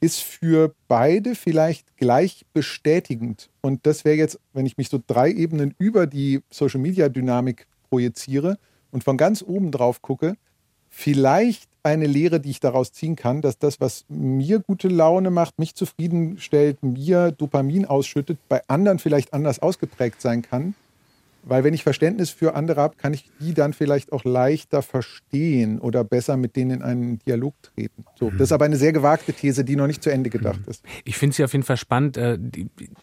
[0.00, 3.50] ist für beide vielleicht gleich bestätigend.
[3.60, 8.58] Und das wäre jetzt, wenn ich mich so drei Ebenen über die Social-Media-Dynamik projiziere
[8.90, 10.34] und von ganz oben drauf gucke,
[10.88, 15.58] vielleicht eine Lehre, die ich daraus ziehen kann, dass das, was mir gute Laune macht,
[15.58, 20.74] mich zufriedenstellt, mir Dopamin ausschüttet, bei anderen vielleicht anders ausgeprägt sein kann.
[21.48, 25.78] Weil wenn ich Verständnis für andere habe, kann ich die dann vielleicht auch leichter verstehen
[25.78, 28.04] oder besser mit denen in einen Dialog treten.
[28.18, 30.84] So, das ist aber eine sehr gewagte These, die noch nicht zu Ende gedacht ist.
[31.04, 32.18] Ich finde sie auf jeden Fall spannend.
[32.18, 32.38] Äh,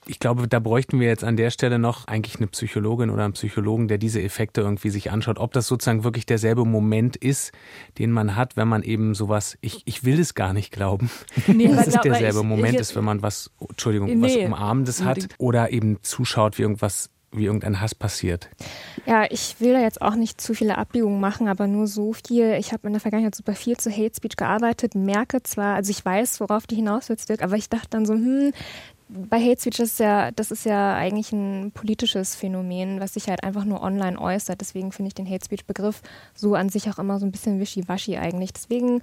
[0.05, 3.34] ich glaube, da bräuchten wir jetzt an der Stelle noch eigentlich eine Psychologin oder einen
[3.34, 7.51] Psychologen, der diese Effekte irgendwie sich anschaut, ob das sozusagen wirklich derselbe Moment ist,
[7.97, 11.10] den man hat, wenn man eben sowas, ich, ich will es gar nicht glauben,
[11.47, 15.03] nee, dass es derselbe ich, Moment ich, ist, wenn man was, Entschuldigung, nee, was Umarmendes
[15.03, 18.50] hat oder eben zuschaut, wie irgendwas wie irgendein Hass passiert.
[19.06, 22.54] Ja, ich will da jetzt auch nicht zu viele Abbiegungen machen, aber nur so viel.
[22.54, 26.04] Ich habe in der Vergangenheit super viel zu Hate Speech gearbeitet, merke zwar, also ich
[26.04, 28.52] weiß, worauf die hinaus willst, aber ich dachte dann so, hm,
[29.08, 33.43] bei Hate Speech ist ja, das ist ja eigentlich ein politisches Phänomen, was sich halt
[33.43, 34.60] einfach nur online äußert.
[34.62, 36.02] Deswegen finde ich den Hate Speech Begriff
[36.34, 38.54] so an sich auch immer so ein bisschen wischiwaschi eigentlich.
[38.54, 39.02] Deswegen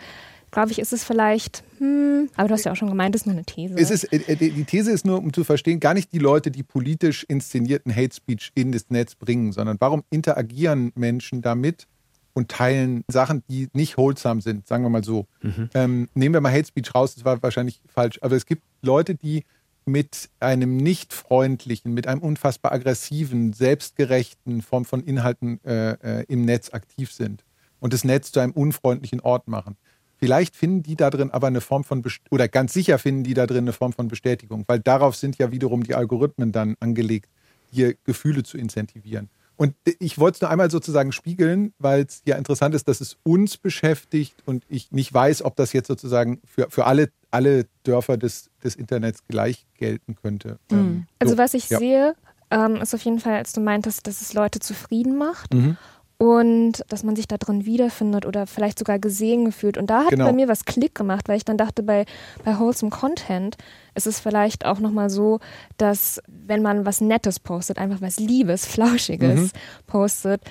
[0.53, 3.27] glaube ich, ist es vielleicht, hm, aber du hast ja auch schon gemeint, es ist
[3.27, 3.75] nur eine These.
[3.77, 6.63] Es ist, äh, die These ist nur, um zu verstehen, gar nicht die Leute, die
[6.63, 11.89] politisch inszenierten Hate Speech in das Netz bringen, sondern warum interagieren Menschen damit
[12.35, 15.27] und teilen Sachen, die nicht wholesome sind, sagen wir mal so.
[15.43, 15.71] Mhm.
[15.75, 19.15] Ähm, nehmen wir mal Hate Speech raus, das war wahrscheinlich falsch, aber es gibt Leute,
[19.15, 19.45] die
[19.85, 26.45] mit einem nicht freundlichen, mit einem unfassbar aggressiven, selbstgerechten Form von Inhalten äh, äh, im
[26.45, 27.45] Netz aktiv sind
[27.81, 29.77] und das Netz zu einem unfreundlichen Ort machen.
[30.23, 33.45] Vielleicht finden die da drin aber eine Form von, oder ganz sicher finden die da
[33.45, 37.29] drin eine Form von Bestätigung, weil darauf sind ja wiederum die Algorithmen dann angelegt,
[37.73, 39.31] hier Gefühle zu incentivieren.
[39.57, 43.17] Und ich wollte es nur einmal sozusagen spiegeln, weil es ja interessant ist, dass es
[43.25, 48.17] uns beschäftigt und ich nicht weiß, ob das jetzt sozusagen für, für alle, alle Dörfer
[48.17, 50.61] des, des Internets gleich gelten könnte.
[50.71, 51.09] Mhm.
[51.19, 51.81] Also was ich ja.
[51.81, 52.15] sehe,
[52.53, 55.53] ähm, ist auf jeden Fall, als du meintest, dass es Leute zufrieden macht.
[55.53, 55.77] Mhm
[56.23, 59.77] und dass man sich da drin wiederfindet oder vielleicht sogar gesehen gefühlt.
[59.77, 60.27] Und da hat genau.
[60.27, 62.07] bei mir was Klick gemacht, weil ich dann dachte, bei,
[62.45, 63.57] bei Wholesome Content
[63.97, 65.41] ist es vielleicht auch nochmal so,
[65.79, 69.51] dass wenn man was Nettes postet, einfach was Liebes, Flauschiges mhm.
[69.89, 70.43] postet,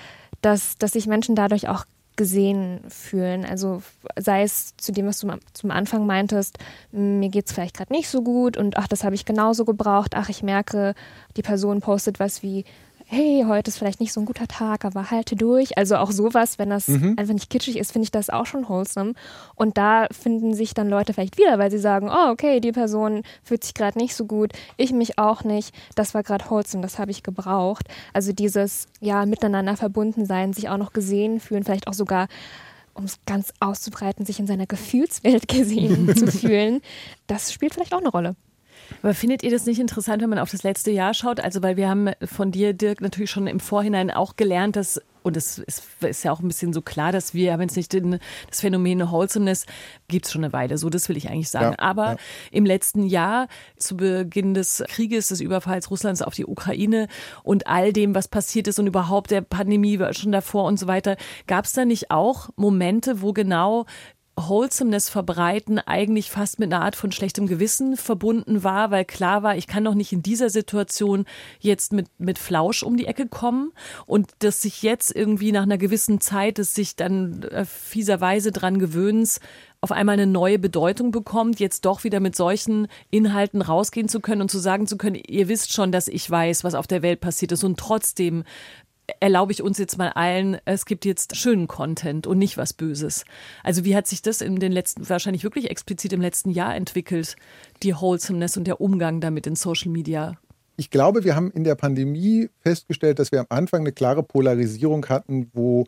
[0.42, 1.86] dass, dass sich Menschen dadurch auch
[2.18, 3.46] gesehen fühlen.
[3.46, 3.82] Also
[4.20, 6.58] sei es zu dem, was du zum Anfang meintest,
[6.92, 10.16] mir geht es vielleicht gerade nicht so gut und ach, das habe ich genauso gebraucht.
[10.16, 10.96] Ach, ich merke,
[11.38, 12.66] die Person postet was wie,
[13.14, 15.78] hey, heute ist vielleicht nicht so ein guter Tag, aber halte durch.
[15.78, 17.16] Also auch sowas, wenn das mhm.
[17.18, 19.16] einfach nicht kitschig ist, finde ich das auch schon wholesome.
[19.56, 23.24] Und da finden sich dann Leute vielleicht wieder, weil sie sagen, oh, okay, die Person
[23.44, 25.76] fühlt sich gerade nicht so gut, ich mich auch nicht.
[25.96, 27.86] Das war gerade wholesome, das habe ich gebraucht.
[28.14, 32.30] Also dieses, ja, miteinander verbunden sein, sich auch noch gesehen fühlen, vielleicht auch sogar
[32.94, 36.80] um es ganz auszubreiten, sich in seiner Gefühlswelt gesehen zu fühlen,
[37.28, 38.38] das spielt vielleicht auch eine Rolle.
[39.02, 41.40] Aber findet ihr das nicht interessant, wenn man auf das letzte Jahr schaut?
[41.40, 45.38] Also, weil wir haben von dir, Dirk, natürlich schon im Vorhinein auch gelernt, dass und
[45.38, 48.20] es ist, ist, ja auch ein bisschen so klar, dass wir, wenn es nicht den,
[48.50, 49.66] das Phänomen Wholesomeness
[50.08, 51.76] gibt es schon eine Weile, so das will ich eigentlich sagen.
[51.78, 52.18] Ja, Aber ja.
[52.52, 57.08] im letzten Jahr, zu Beginn des Krieges, des Überfalls Russlands auf die Ukraine
[57.44, 61.18] und all dem, was passiert ist und überhaupt der Pandemie schon davor und so weiter,
[61.48, 63.86] gab es da nicht auch Momente, wo genau
[64.48, 69.56] Wholesomeness verbreiten eigentlich fast mit einer Art von schlechtem Gewissen verbunden war, weil klar war,
[69.56, 71.26] ich kann doch nicht in dieser Situation
[71.60, 73.72] jetzt mit, mit Flausch um die Ecke kommen.
[74.06, 78.80] Und dass sich jetzt irgendwie nach einer gewissen Zeit des sich dann äh, fieserweise dran
[78.80, 79.40] gewöhnens
[79.82, 84.42] auf einmal eine neue Bedeutung bekommt, jetzt doch wieder mit solchen Inhalten rausgehen zu können
[84.42, 87.20] und zu sagen zu können, ihr wisst schon, dass ich weiß, was auf der Welt
[87.20, 88.44] passiert ist und trotzdem
[89.20, 93.26] erlaube ich uns jetzt mal allen, es gibt jetzt schönen Content und nicht was Böses.
[93.64, 97.36] Also wie hat sich das in den letzten, wahrscheinlich wirklich explizit im letzten Jahr entwickelt,
[97.84, 100.38] die Wholesomeness und der Umgang damit in Social Media?
[100.78, 105.06] Ich glaube, wir haben in der Pandemie festgestellt, dass wir am Anfang eine klare Polarisierung
[105.08, 105.86] hatten, wo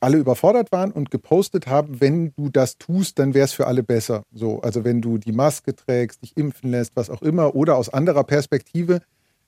[0.00, 3.82] alle überfordert waren und gepostet haben, wenn du das tust, dann wäre es für alle
[3.82, 4.24] besser.
[4.32, 7.88] So, also wenn du die Maske trägst, dich impfen lässt, was auch immer, oder aus
[7.88, 9.00] anderer Perspektive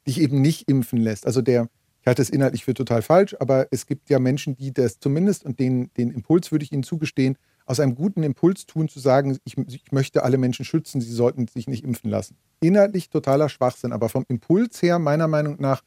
[0.07, 1.27] dich eben nicht impfen lässt.
[1.27, 1.69] Also der,
[2.11, 5.61] halte es inhaltlich für total falsch, aber es gibt ja Menschen, die das zumindest, und
[5.61, 9.57] den, den Impuls würde ich ihnen zugestehen, aus einem guten Impuls tun, zu sagen, ich,
[9.57, 12.37] ich möchte alle Menschen schützen, sie sollten sich nicht impfen lassen.
[12.61, 15.83] Inhaltlich totaler Schwachsinn, aber vom Impuls her meiner Meinung nach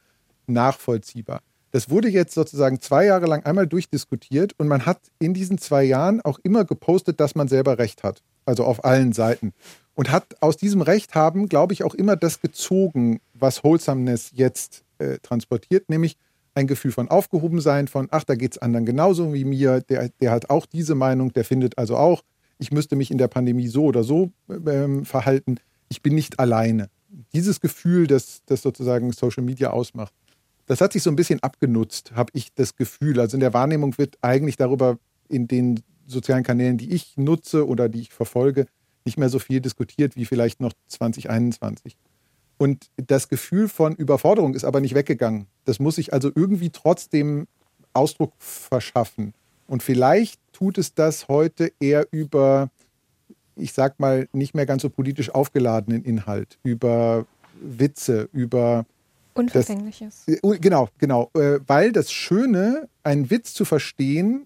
[0.47, 1.41] nachvollziehbar.
[1.71, 5.83] Das wurde jetzt sozusagen zwei Jahre lang einmal durchdiskutiert und man hat in diesen zwei
[5.83, 8.23] Jahren auch immer gepostet, dass man selber Recht hat.
[8.45, 9.51] Also auf allen Seiten.
[9.93, 14.85] Und hat aus diesem Recht haben, glaube ich, auch immer das gezogen, was Wholesomeness jetzt
[15.03, 16.17] äh, transportiert, nämlich
[16.55, 20.31] ein Gefühl von Aufgehobensein, von, ach, da geht es anderen genauso wie mir, der, der
[20.31, 22.23] hat auch diese Meinung, der findet also auch,
[22.59, 25.57] ich müsste mich in der Pandemie so oder so ähm, verhalten,
[25.89, 26.89] ich bin nicht alleine.
[27.33, 30.13] Dieses Gefühl, das, das sozusagen Social Media ausmacht,
[30.65, 33.19] das hat sich so ein bisschen abgenutzt, habe ich das Gefühl.
[33.19, 37.89] Also in der Wahrnehmung wird eigentlich darüber in den sozialen Kanälen, die ich nutze oder
[37.89, 38.65] die ich verfolge,
[39.05, 41.97] nicht mehr so viel diskutiert wie vielleicht noch 2021.
[42.57, 45.47] Und das Gefühl von Überforderung ist aber nicht weggegangen.
[45.65, 47.47] Das muss sich also irgendwie trotzdem
[47.93, 49.33] Ausdruck verschaffen.
[49.67, 52.69] Und vielleicht tut es das heute eher über,
[53.55, 57.25] ich sag mal, nicht mehr ganz so politisch aufgeladenen Inhalt, über
[57.61, 58.85] Witze, über
[59.33, 60.25] Unverfängliches.
[60.27, 61.31] Das, genau, genau.
[61.33, 64.45] Äh, weil das Schöne, einen Witz zu verstehen,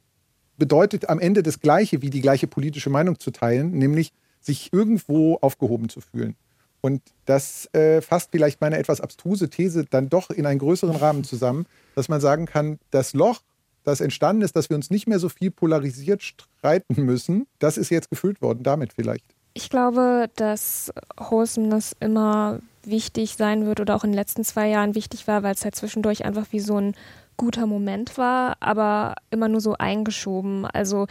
[0.57, 5.35] bedeutet am Ende das Gleiche wie die gleiche politische Meinung zu teilen, nämlich sich irgendwo
[5.41, 6.35] aufgehoben zu fühlen.
[6.81, 11.23] Und das äh, fasst vielleicht meine etwas abstruse These dann doch in einen größeren Rahmen
[11.23, 13.41] zusammen, dass man sagen kann, das Loch,
[13.83, 17.89] das entstanden ist, dass wir uns nicht mehr so viel polarisiert streiten müssen, das ist
[17.89, 19.25] jetzt gefüllt worden, damit vielleicht.
[19.53, 24.93] Ich glaube, dass Wholesomeness immer wichtig sein wird oder auch in den letzten zwei Jahren
[24.93, 26.95] wichtig war, weil es halt zwischendurch einfach wie so ein
[27.37, 30.65] guter Moment war, aber immer nur so eingeschoben.
[30.65, 31.07] Also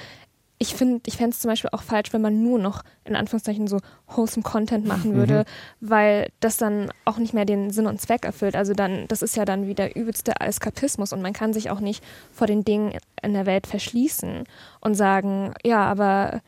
[0.58, 3.66] ich finde, ich fände es zum Beispiel auch falsch, wenn man nur noch in Anführungszeichen
[3.66, 5.16] so wholesome Content machen mhm.
[5.16, 5.44] würde,
[5.80, 5.90] mhm.
[5.90, 8.56] weil das dann auch nicht mehr den Sinn und Zweck erfüllt.
[8.56, 12.02] Also dann, das ist ja dann wieder übelste Eskapismus und man kann sich auch nicht
[12.32, 14.44] vor den Dingen in der Welt verschließen
[14.80, 16.40] und sagen, ja, aber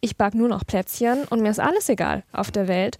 [0.00, 2.98] ich bag nur noch Plätzchen und mir ist alles egal auf der Welt.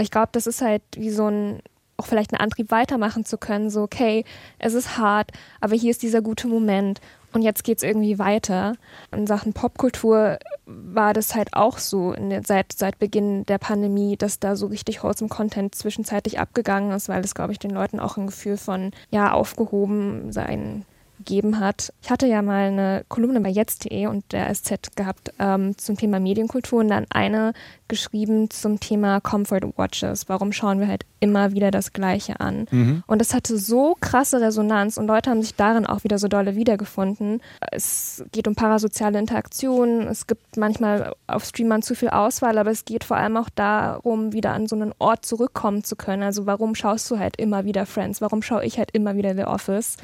[0.00, 1.60] Ich glaube, das ist halt wie so ein
[2.00, 4.24] auch vielleicht einen Antrieb weitermachen zu können, so okay,
[4.58, 7.00] es ist hart, aber hier ist dieser gute Moment
[7.32, 8.74] und jetzt geht es irgendwie weiter.
[9.12, 14.38] In Sachen Popkultur war das halt auch so der, seit, seit Beginn der Pandemie, dass
[14.38, 18.16] da so richtig wholesome Content zwischenzeitlich abgegangen ist, weil es, glaube ich, den Leuten auch
[18.16, 20.84] ein Gefühl von, ja, aufgehoben sein
[21.20, 21.92] gegeben hat.
[22.02, 26.18] Ich hatte ja mal eine Kolumne bei jetzt.de und der SZ gehabt ähm, zum Thema
[26.18, 27.52] Medienkultur und dann eine
[27.88, 30.28] geschrieben zum Thema Comfort Watches.
[30.28, 32.66] Warum schauen wir halt immer wieder das Gleiche an?
[32.70, 33.02] Mhm.
[33.06, 36.56] Und das hatte so krasse Resonanz und Leute haben sich darin auch wieder so dolle
[36.56, 37.42] wiedergefunden.
[37.70, 40.06] Es geht um parasoziale Interaktionen.
[40.06, 44.32] Es gibt manchmal auf Streamern zu viel Auswahl, aber es geht vor allem auch darum,
[44.32, 46.22] wieder an so einen Ort zurückkommen zu können.
[46.22, 48.22] Also warum schaust du halt immer wieder Friends?
[48.22, 49.96] Warum schaue ich halt immer wieder The Office?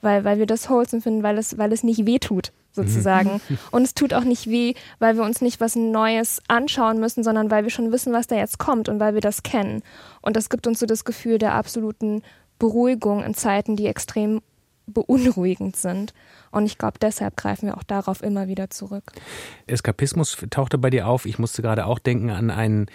[0.00, 3.40] Weil, weil wir das wholesome finden, weil es, weil es nicht weh tut, sozusagen.
[3.48, 3.58] Mhm.
[3.70, 7.50] Und es tut auch nicht weh, weil wir uns nicht was Neues anschauen müssen, sondern
[7.50, 9.82] weil wir schon wissen, was da jetzt kommt und weil wir das kennen.
[10.20, 12.22] Und das gibt uns so das Gefühl der absoluten
[12.58, 14.40] Beruhigung in Zeiten, die extrem
[14.86, 16.14] beunruhigend sind.
[16.50, 19.04] Und ich glaube, deshalb greifen wir auch darauf immer wieder zurück.
[19.66, 21.26] Eskapismus tauchte bei dir auf.
[21.26, 22.86] Ich musste gerade auch denken an einen,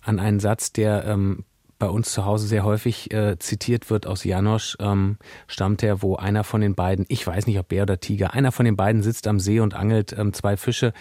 [0.00, 1.44] an einen Satz, der ähm,
[1.80, 5.16] bei uns zu Hause sehr häufig äh, zitiert wird aus Janosch, ähm,
[5.48, 8.52] stammt er, wo einer von den beiden, ich weiß nicht ob Bär oder Tiger, einer
[8.52, 10.92] von den beiden sitzt am See und angelt ähm, zwei Fische.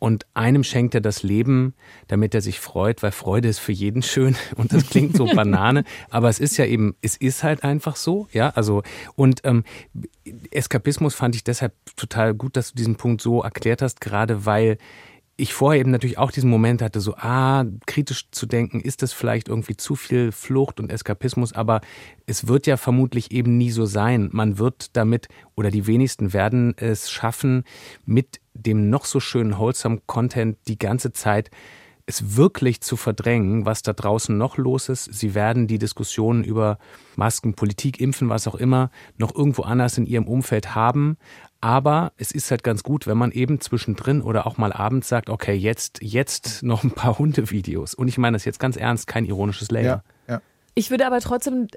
[0.00, 1.74] Und einem schenkt er das Leben,
[2.08, 4.34] damit er sich freut, weil Freude ist für jeden schön.
[4.56, 8.26] Und das klingt so Banane, aber es ist ja eben, es ist halt einfach so,
[8.32, 8.82] ja, also
[9.14, 9.64] und ähm,
[10.50, 14.78] Eskapismus fand ich deshalb total gut, dass du diesen Punkt so erklärt hast, gerade weil
[15.36, 19.12] ich vorher eben natürlich auch diesen Moment hatte, so, ah, kritisch zu denken, ist das
[19.12, 21.80] vielleicht irgendwie zu viel Flucht und Eskapismus, aber
[22.26, 24.28] es wird ja vermutlich eben nie so sein.
[24.32, 27.64] Man wird damit, oder die wenigsten werden es schaffen,
[28.04, 31.50] mit dem noch so schönen wholesome Content die ganze Zeit
[32.06, 35.04] es wirklich zu verdrängen, was da draußen noch los ist.
[35.04, 36.78] Sie werden die Diskussionen über
[37.16, 41.16] Masken, Politik, Impfen, was auch immer, noch irgendwo anders in ihrem Umfeld haben.
[41.60, 45.30] Aber es ist halt ganz gut, wenn man eben zwischendrin oder auch mal abends sagt,
[45.30, 47.94] okay, jetzt, jetzt noch ein paar Hundevideos.
[47.94, 49.84] Und ich meine das jetzt ganz ernst, kein ironisches Layer.
[49.84, 50.02] Ja.
[50.74, 51.68] Ich würde aber trotzdem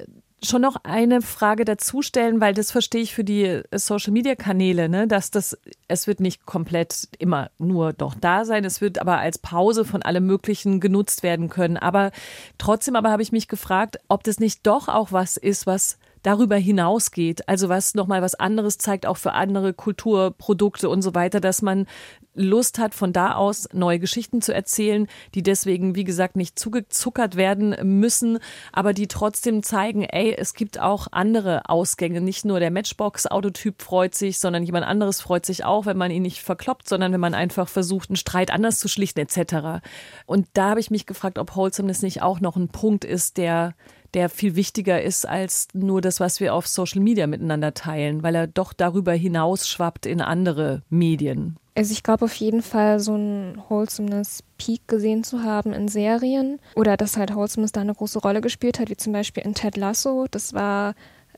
[0.44, 4.36] schon noch eine Frage dazu stellen, weil das verstehe ich für die äh, Social Media
[4.36, 9.00] Kanäle, ne, dass das, es wird nicht komplett immer nur doch da sein, es wird
[9.00, 11.78] aber als Pause von allem Möglichen genutzt werden können.
[11.78, 12.12] Aber
[12.58, 16.58] trotzdem aber habe ich mich gefragt, ob das nicht doch auch was ist, was darüber
[16.58, 21.62] hinausgeht, also was nochmal was anderes zeigt, auch für andere Kulturprodukte und so weiter, dass
[21.62, 21.86] man
[22.34, 27.38] Lust hat, von da aus neue Geschichten zu erzählen, die deswegen, wie gesagt, nicht zugezuckert
[27.38, 28.40] werden müssen,
[28.74, 32.20] aber die trotzdem zeigen, ey, es gibt auch andere Ausgänge.
[32.20, 36.24] Nicht nur der Matchbox-Autotyp freut sich, sondern jemand anderes freut sich auch, wenn man ihn
[36.24, 39.82] nicht verkloppt, sondern wenn man einfach versucht, einen Streit anders zu schlichten, etc.
[40.26, 43.76] Und da habe ich mich gefragt, ob Wholesomeness nicht auch noch ein Punkt ist, der
[44.18, 48.34] der viel wichtiger ist als nur das, was wir auf Social Media miteinander teilen, weil
[48.34, 51.58] er doch darüber hinaus schwappt in andere Medien.
[51.76, 56.60] Also ich glaube auf jeden Fall so ein Wholesomeness Peak gesehen zu haben in Serien
[56.74, 59.78] oder dass halt Wholesomeness da eine große Rolle gespielt hat, wie zum Beispiel in Ted
[59.78, 60.26] Lasso.
[60.32, 60.96] Das war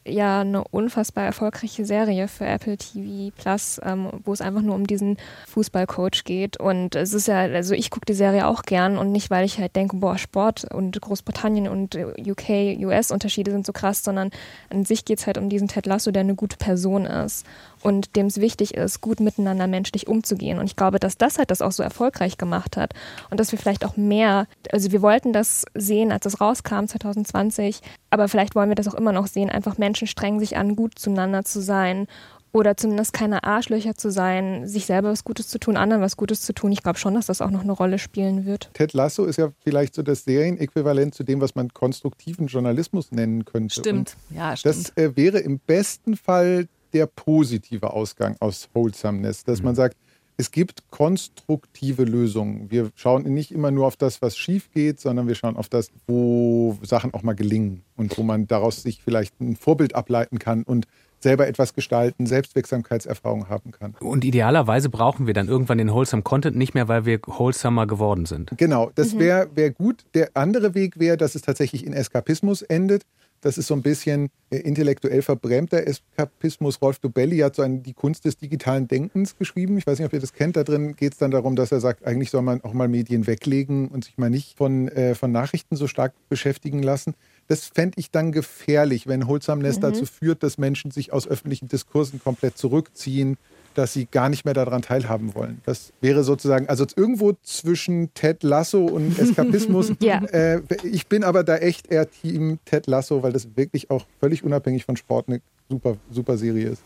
[0.09, 4.87] ja eine unfassbar erfolgreiche Serie für Apple TV Plus, ähm, wo es einfach nur um
[4.87, 6.59] diesen Fußballcoach geht.
[6.59, 9.59] Und es ist ja, also ich gucke die Serie auch gern und nicht, weil ich
[9.59, 14.31] halt denke, boah, Sport und Großbritannien und UK, US-Unterschiede sind so krass, sondern
[14.69, 17.45] an sich geht es halt um diesen Ted Lasso, der eine gute Person ist
[17.81, 20.59] und dem es wichtig ist, gut miteinander menschlich umzugehen.
[20.59, 22.93] Und ich glaube, dass das halt das auch so erfolgreich gemacht hat
[23.29, 27.81] und dass wir vielleicht auch mehr, also wir wollten das sehen, als es rauskam 2020,
[28.09, 30.97] aber vielleicht wollen wir das auch immer noch sehen, einfach Menschen strengen sich an, gut
[30.97, 32.07] zueinander zu sein
[32.51, 36.41] oder zumindest keine Arschlöcher zu sein, sich selber was Gutes zu tun, anderen was Gutes
[36.41, 36.71] zu tun.
[36.71, 38.71] Ich glaube schon, dass das auch noch eine Rolle spielen wird.
[38.73, 43.45] Ted Lasso ist ja vielleicht so das Serienäquivalent zu dem, was man konstruktiven Journalismus nennen
[43.45, 43.79] könnte.
[43.79, 44.75] Stimmt, Und ja, stimmt.
[44.75, 49.65] Das äh, wäre im besten Fall der positive Ausgang aus Wholesomeness, dass mhm.
[49.65, 49.97] man sagt,
[50.39, 52.71] es gibt konstruktive Lösungen.
[52.71, 55.91] Wir schauen nicht immer nur auf das, was schief geht, sondern wir schauen auf das,
[56.07, 60.63] wo Sachen auch mal gelingen und wo man daraus sich vielleicht ein Vorbild ableiten kann
[60.63, 60.87] und
[61.19, 63.95] selber etwas gestalten, Selbstwirksamkeitserfahrung haben kann.
[63.99, 68.25] Und idealerweise brauchen wir dann irgendwann den Wholesome Content nicht mehr, weil wir wholesomer geworden
[68.25, 68.53] sind.
[68.55, 69.55] Genau, das wäre mhm.
[69.55, 70.05] wär gut.
[70.13, 73.03] Der andere Weg wäre, dass es tatsächlich in Eskapismus endet.
[73.41, 76.81] Das ist so ein bisschen äh, intellektuell verbrämter Eskapismus.
[76.81, 79.77] Rolf Dobelli hat so ein, die Kunst des digitalen Denkens geschrieben.
[79.77, 80.55] Ich weiß nicht, ob ihr das kennt.
[80.55, 83.27] Da drin geht es dann darum, dass er sagt, eigentlich soll man auch mal Medien
[83.27, 87.15] weglegen und sich mal nicht von, äh, von Nachrichten so stark beschäftigen lassen.
[87.47, 89.81] Das fände ich dann gefährlich, wenn Holzamness mhm.
[89.81, 93.37] dazu führt, dass Menschen sich aus öffentlichen Diskursen komplett zurückziehen
[93.79, 95.61] dass sie gar nicht mehr daran teilhaben wollen.
[95.65, 99.93] Das wäre sozusagen, also irgendwo zwischen Ted Lasso und Eskapismus.
[100.01, 100.21] ja.
[100.25, 104.43] äh, ich bin aber da echt eher Team Ted Lasso, weil das wirklich auch völlig
[104.43, 106.81] unabhängig von Sport eine super, super Serie ist.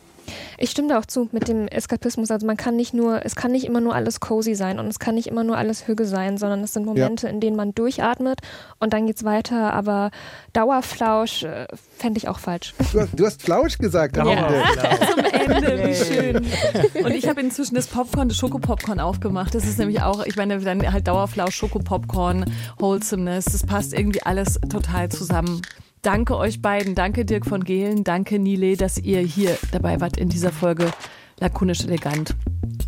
[0.64, 2.32] Ich stimme da auch zu mit dem Eskapismus.
[2.32, 4.98] Also man kann nicht nur, es kann nicht immer nur alles cozy sein und es
[4.98, 7.34] kann nicht immer nur alles Hüge sein, sondern es sind Momente, ja.
[7.34, 8.40] in denen man durchatmet
[8.80, 9.74] und dann geht's weiter.
[9.74, 10.10] Aber
[10.54, 12.74] Dauerflausch äh, fände ich auch falsch.
[12.94, 14.48] Du hast, du hast Flausch gesagt am ja.
[14.48, 14.64] Ende.
[15.12, 17.04] Zum Ende, wie schön.
[17.04, 19.54] Und ich habe inzwischen das Popcorn, das Schokopopcorn aufgemacht.
[19.56, 23.46] Das ist nämlich auch, ich meine, dann halt Dauerflausch, Schokopopcorn, Wholesomeness.
[23.52, 25.62] Das passt irgendwie alles total zusammen.
[26.04, 26.96] Danke euch beiden.
[26.96, 28.04] Danke Dirk von Gehlen.
[28.04, 30.92] Danke Nile, dass ihr hier dabei wart in dieser Folge
[31.40, 32.36] lakonisch elegant.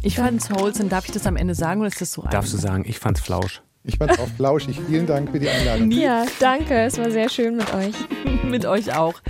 [0.04, 0.90] Ich fand es wholesome.
[0.90, 3.22] Darf ich das am Ende sagen oder ist das so Darfst du sagen, ich fand's
[3.22, 3.62] flausch.
[3.86, 4.82] Ich fand's auch flauschig.
[4.88, 5.92] Vielen Dank für die Einladung.
[5.92, 6.74] Ja, danke.
[6.74, 7.96] Es war sehr schön mit euch.
[8.44, 9.22] mit euch auch.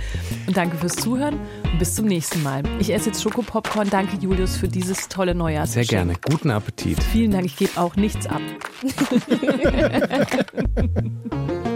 [0.48, 1.38] Und danke fürs Zuhören
[1.70, 2.64] und bis zum nächsten Mal.
[2.80, 3.88] Ich esse jetzt Schokopopcorn.
[3.88, 5.74] Danke, Julius, für dieses tolle Neujahrs.
[5.74, 6.14] Sehr gerne.
[6.28, 7.00] Guten Appetit.
[7.04, 7.44] Vielen Dank.
[7.44, 8.40] Ich gebe auch nichts ab.